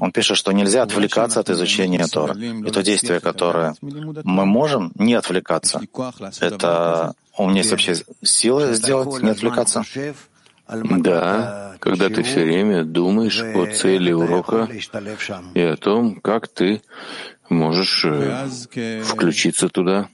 он 0.00 0.12
пишет, 0.12 0.36
что 0.36 0.52
нельзя 0.52 0.82
отвлекаться 0.82 1.40
от 1.40 1.50
изучения 1.50 2.06
Тора. 2.06 2.34
И 2.34 2.70
то 2.70 2.82
действие, 2.82 3.20
которое 3.20 3.74
мы 3.80 4.46
можем 4.46 4.92
не 4.96 5.14
отвлекаться, 5.14 5.80
это 6.40 7.14
у 7.36 7.48
меня 7.48 7.58
есть 7.58 7.70
вообще 7.70 7.96
силы 8.22 8.74
сделать, 8.74 9.22
не 9.22 9.30
отвлекаться? 9.30 9.84
Да, 10.66 11.76
когда 11.78 12.08
ты 12.08 12.22
все 12.22 12.42
время 12.44 12.84
думаешь 12.84 13.42
о 13.42 13.66
цели 13.66 14.12
урока 14.12 14.68
и 15.52 15.60
о 15.60 15.76
том, 15.76 16.20
как 16.20 16.48
ты 16.48 16.80
можешь 17.48 18.04
э, 18.04 18.48
включиться 19.04 19.68
туда. 19.68 20.08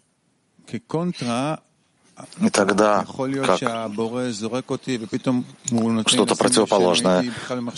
И 2.40 2.50
тогда, 2.50 3.06
как 3.46 3.60
что-то 6.06 6.36
противоположное, 6.36 7.32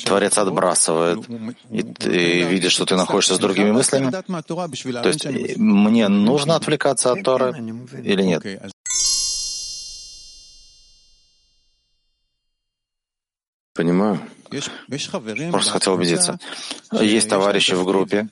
Творец 0.04 0.38
отбрасывает, 0.38 1.28
и 1.70 1.82
ты 1.82 2.42
видишь, 2.42 2.72
что 2.72 2.84
ты 2.84 2.96
находишься 2.96 3.36
с 3.36 3.38
другими 3.38 3.70
мыслями. 3.70 4.10
То 4.10 5.08
есть 5.08 5.56
мне 5.56 6.08
нужно 6.08 6.56
отвлекаться 6.56 7.12
от 7.12 7.22
Торы 7.22 7.54
или 8.02 8.22
нет? 8.22 8.44
Понимаю. 13.74 14.20
Просто 15.50 15.70
хотел 15.72 15.94
убедиться. 15.94 16.38
Есть 16.92 17.28
товарищи 17.28 17.74
в 17.74 17.84
группе, 17.84 18.28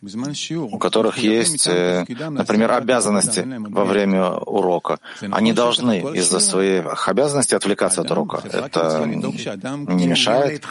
у 0.70 0.78
которых 0.78 1.18
есть, 1.18 1.66
э, 1.66 2.04
например, 2.30 2.72
обязанности 2.72 3.46
во 3.70 3.84
время 3.84 4.30
урока. 4.30 4.98
Они 5.30 5.52
должны 5.52 6.00
из-за 6.14 6.40
своих 6.40 7.08
обязанностей 7.08 7.56
отвлекаться 7.56 8.02
от 8.02 8.10
урока. 8.10 8.42
Это 8.52 9.04
не 9.06 10.06
мешает? 10.06 10.62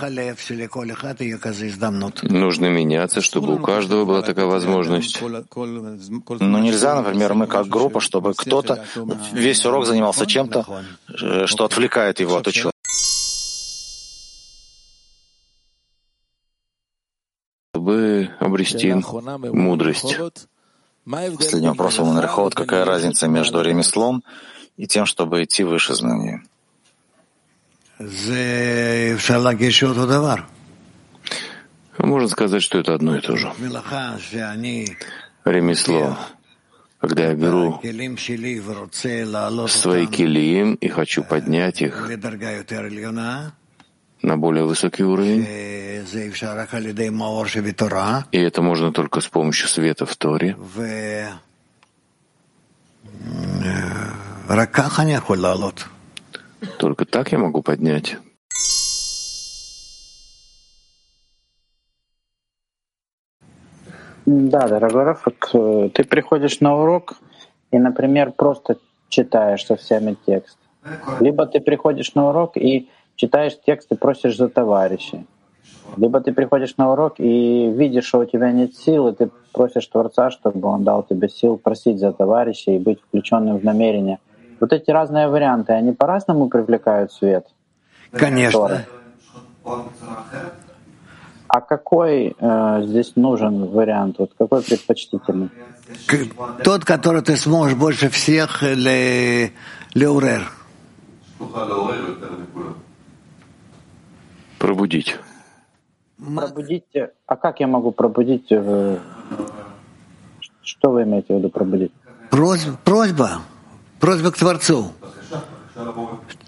Нужно 2.23 2.67
меняться, 2.67 3.21
чтобы 3.21 3.55
у 3.55 3.59
каждого 3.59 4.05
была 4.05 4.21
такая 4.21 4.45
возможность. 4.45 5.21
Но 6.39 6.59
нельзя, 6.59 6.95
например, 6.95 7.33
мы 7.33 7.47
как 7.47 7.67
группа, 7.67 7.99
чтобы 7.99 8.33
кто-то 8.33 8.85
весь 9.33 9.65
урок 9.65 9.85
занимался 9.85 10.25
чем-то, 10.25 10.65
э, 11.21 11.45
что 11.47 11.65
отвлекает 11.65 12.19
его 12.19 12.37
от 12.37 12.47
учебы. 12.47 12.71
Обрести 18.39 18.93
мудрость. 18.93 20.17
Последний 21.05 21.67
вопрос 21.67 21.99
у 21.99 22.05
Манрихот. 22.05 22.55
Какая 22.55 22.85
разница 22.85 23.27
между 23.27 23.61
ремеслом 23.61 24.23
и 24.77 24.87
тем, 24.87 25.05
чтобы 25.05 25.43
идти 25.43 25.63
выше 25.63 25.93
знания? 25.95 26.43
Можно 31.97 32.27
сказать, 32.29 32.63
что 32.63 32.77
это 32.77 32.93
одно 32.93 33.17
и 33.17 33.21
то 33.21 33.35
же. 33.35 33.51
Ремесло, 35.45 36.17
когда 36.99 37.27
я 37.27 37.33
беру 37.33 37.81
свои 39.67 40.07
килиим 40.07 40.75
и 40.75 40.87
хочу 40.87 41.23
поднять 41.23 41.81
их 41.81 42.09
на 44.21 44.37
более 44.37 44.65
высокий 44.65 45.03
уровень. 45.03 45.45
И 48.31 48.37
это 48.39 48.61
можно 48.61 48.91
только 48.91 49.21
с 49.21 49.27
помощью 49.27 49.67
света 49.67 50.05
в 50.05 50.15
Торе. 50.15 50.55
Только 56.77 57.05
так 57.05 57.31
я 57.31 57.37
могу 57.37 57.61
поднять. 57.61 58.17
Да, 64.25 64.67
дорогой 64.67 65.03
Раф, 65.05 65.27
э, 65.27 65.89
ты 65.91 66.03
приходишь 66.03 66.59
на 66.59 66.75
урок 66.75 67.17
и, 67.71 67.79
например, 67.79 68.31
просто 68.31 68.77
читаешь 69.07 69.65
со 69.65 69.75
всеми 69.75 70.17
текст. 70.25 70.57
Либо 71.19 71.47
ты 71.47 71.59
приходишь 71.59 72.13
на 72.13 72.29
урок 72.29 72.55
и 72.55 72.89
читаешь 73.19 73.57
текст 73.65 73.91
и 73.91 73.95
просишь 73.95 74.37
за 74.37 74.47
товарищей. 74.47 75.25
Либо 75.97 76.21
ты 76.21 76.31
приходишь 76.31 76.77
на 76.77 76.91
урок 76.91 77.15
и 77.19 77.69
видишь, 77.69 78.05
что 78.05 78.19
у 78.19 78.25
тебя 78.25 78.51
нет 78.51 78.75
сил, 78.75 79.09
и 79.09 79.15
ты 79.15 79.29
просишь 79.51 79.87
Творца, 79.87 80.31
чтобы 80.31 80.69
он 80.69 80.83
дал 80.83 81.03
тебе 81.03 81.27
сил 81.27 81.57
просить 81.57 81.99
за 81.99 82.13
товарищей 82.13 82.75
и 82.75 82.79
быть 82.79 83.01
включенным 83.01 83.57
в 83.57 83.63
намерение. 83.63 84.19
Вот 84.59 84.71
эти 84.71 84.89
разные 84.91 85.27
варианты, 85.27 85.73
они 85.73 85.91
по-разному 85.91 86.47
привлекают 86.47 87.11
свет? 87.11 87.47
Конечно. 88.11 88.85
А 91.47 91.61
какой 91.61 92.35
э, 92.39 92.81
здесь 92.83 93.15
нужен 93.15 93.65
вариант? 93.65 94.17
Вот 94.19 94.31
какой 94.37 94.61
предпочтительный? 94.61 95.49
Тот, 96.63 96.85
который 96.85 97.21
ты 97.21 97.35
сможешь 97.35 97.75
больше 97.75 98.09
всех 98.09 98.61
ле, 98.61 99.51
леурер 99.93 100.43
пробудить. 104.59 105.17
Пробудить? 106.17 106.83
А 107.25 107.35
как 107.35 107.59
я 107.59 107.67
могу 107.67 107.91
пробудить? 107.91 108.47
Э, 108.51 108.99
что 110.61 110.91
вы 110.91 111.03
имеете 111.03 111.33
в 111.33 111.37
виду 111.37 111.49
пробудить? 111.49 111.91
Просьба, 112.29 112.77
просьба, 112.83 113.41
просьба 113.99 114.31
к 114.31 114.37
Творцу. 114.37 114.91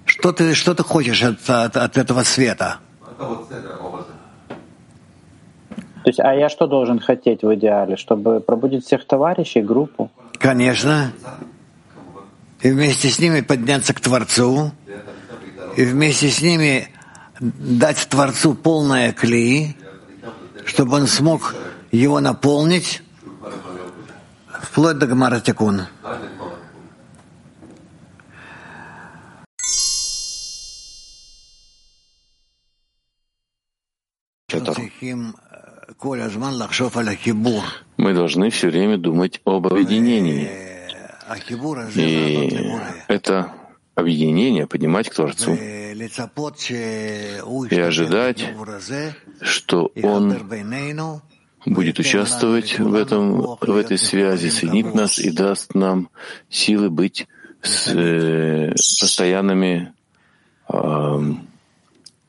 Что 0.05 0.33
ты, 0.33 0.53
что 0.53 0.75
ты 0.75 0.83
хочешь 0.83 1.23
от, 1.23 1.49
от, 1.49 1.77
от 1.77 1.97
этого 1.97 2.23
света? 2.23 2.79
То 6.03 6.09
есть, 6.09 6.19
а 6.19 6.33
я 6.33 6.49
что 6.49 6.67
должен 6.67 6.99
хотеть 6.99 7.43
в 7.43 7.55
идеале? 7.55 7.95
Чтобы 7.95 8.39
пробудить 8.39 8.85
всех 8.85 9.05
товарищей, 9.05 9.61
группу? 9.61 10.11
Конечно. 10.33 11.13
И 12.59 12.69
вместе 12.71 13.09
с 13.09 13.19
ними 13.19 13.41
подняться 13.41 13.93
к 13.93 13.99
Творцу. 14.01 14.71
И 15.77 15.85
вместе 15.85 16.29
с 16.29 16.41
ними 16.41 16.89
дать 17.41 18.07
Творцу 18.07 18.53
полное 18.53 19.11
клей, 19.13 19.75
чтобы 20.65 20.97
он 20.97 21.07
смог 21.07 21.55
его 21.91 22.19
наполнить 22.19 23.01
вплоть 24.61 24.97
до 24.99 25.07
Гамара 25.07 25.39
Тикун. 25.39 25.87
Мы 37.97 38.13
должны 38.13 38.49
все 38.49 38.67
время 38.67 38.97
думать 38.97 39.41
об 39.45 39.67
объединении. 39.67 40.49
И 41.95 42.69
это 43.07 43.51
объединение 43.95 44.67
поднимать 44.67 45.09
к 45.09 45.15
Творцу 45.15 45.53
и 45.53 46.03
ожидать, 47.79 48.45
что 49.41 49.91
Он 50.01 50.37
будет 51.65 51.99
участвовать 51.99 52.79
в, 52.79 52.95
этом, 52.95 53.57
в 53.59 53.75
этой 53.75 53.97
связи, 53.97 54.47
соединит 54.49 54.95
нас 54.95 55.19
и 55.19 55.31
даст 55.31 55.75
нам 55.75 56.07
силы 56.49 56.89
быть 56.89 57.27
с, 57.61 57.93
э, 57.93 58.73
постоянными 58.99 59.93
э, 60.69 60.73
в 60.73 61.37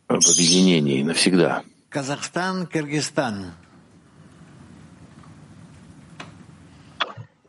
объединении 0.08 1.02
навсегда. 1.02 1.62
Казахстан, 1.88 2.66
Киргизстан. 2.66 3.52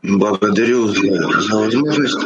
Благодарю 0.02 0.88
за, 0.88 1.40
за 1.40 1.56
возможность. 1.56 2.18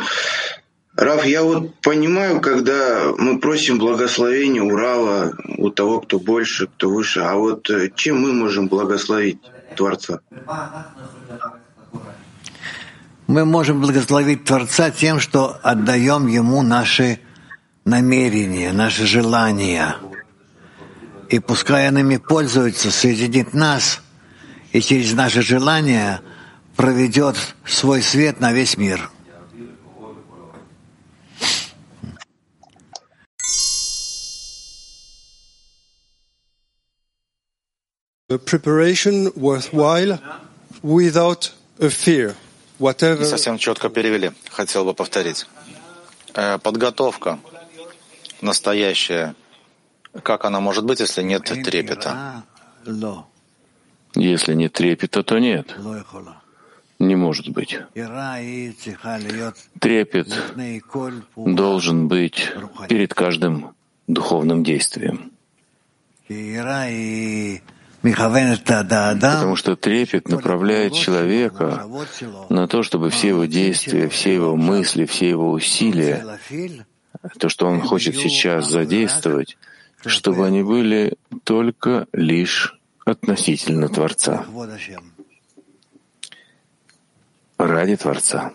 Раф, 0.99 1.24
я 1.24 1.44
вот 1.44 1.76
понимаю, 1.76 2.40
когда 2.40 3.12
мы 3.16 3.38
просим 3.38 3.78
благословения 3.78 4.61
Урала 4.61 5.32
у 5.57 5.70
того, 5.70 6.01
кто 6.01 6.18
больше, 6.18 6.66
кто 6.66 6.90
выше, 6.90 7.20
а 7.20 7.36
вот 7.36 7.70
э, 7.70 7.92
чем 7.94 8.20
мы 8.20 8.32
можем 8.32 8.66
благословить 8.66 9.38
Творца? 9.76 10.18
Мы 13.28 13.44
можем 13.44 13.80
благословить 13.80 14.42
Творца 14.42 14.90
тем, 14.90 15.20
что 15.20 15.61
отдаем 15.62 16.26
Ему 16.26 16.62
наши 16.62 17.20
намерения, 17.84 18.72
наши 18.72 19.07
желания. 19.07 19.99
И 21.28 21.38
пускай 21.38 21.86
Он 21.90 21.99
ими 21.99 22.16
пользуется, 22.16 22.90
соединит 22.90 23.55
нас, 23.55 24.03
и 24.72 24.80
через 24.80 25.12
наши 25.12 25.42
желания 25.42 26.22
проведет 26.74 27.36
свой 27.64 28.03
свет 28.03 28.40
на 28.40 28.53
весь 28.53 28.76
мир. 28.76 29.12
Preparation 38.37 39.33
worthwhile 39.35 40.18
without 40.83 41.51
a 41.81 41.89
fear. 41.89 42.37
Whatever... 42.79 43.20
Не 43.20 43.24
совсем 43.24 43.57
четко 43.57 43.89
перевели. 43.89 44.33
Хотел 44.51 44.85
бы 44.85 44.93
повторить. 44.93 45.47
Э, 46.35 46.59
подготовка 46.59 47.39
настоящая. 48.43 49.35
Как 50.22 50.45
она 50.45 50.61
может 50.61 50.85
быть, 50.85 51.01
если 51.01 51.22
нет 51.22 51.45
трепета? 51.45 52.45
Если 54.14 54.55
нет 54.55 54.72
трепета, 54.74 55.22
то 55.22 55.39
нет. 55.39 55.74
Не 56.99 57.16
может 57.16 57.49
быть. 57.49 57.79
Трепет 59.81 60.29
должен 61.37 62.09
быть 62.09 62.51
перед 62.89 63.14
каждым 63.14 63.74
духовным 64.07 64.64
действием. 64.64 65.33
Потому 68.03 69.57
что 69.57 69.76
трепет 69.76 70.28
направляет 70.28 70.94
человека 70.94 71.86
на 72.49 72.68
то, 72.68 72.82
чтобы 72.82 73.11
все 73.11 73.28
его 73.28 73.44
действия, 73.46 74.09
все 74.09 74.34
его 74.34 74.57
мысли, 74.57 75.05
все 75.05 75.28
его 75.28 75.51
усилия, 75.51 76.38
то, 77.38 77.49
что 77.49 77.66
он 77.66 77.80
хочет 77.80 78.16
сейчас 78.16 78.70
задействовать, 78.70 79.57
чтобы 80.05 80.46
они 80.46 80.62
были 80.62 81.14
только 81.44 82.07
лишь 82.12 82.78
относительно 83.05 83.88
Творца, 83.88 84.46
ради 87.59 87.96
Творца. 87.96 88.53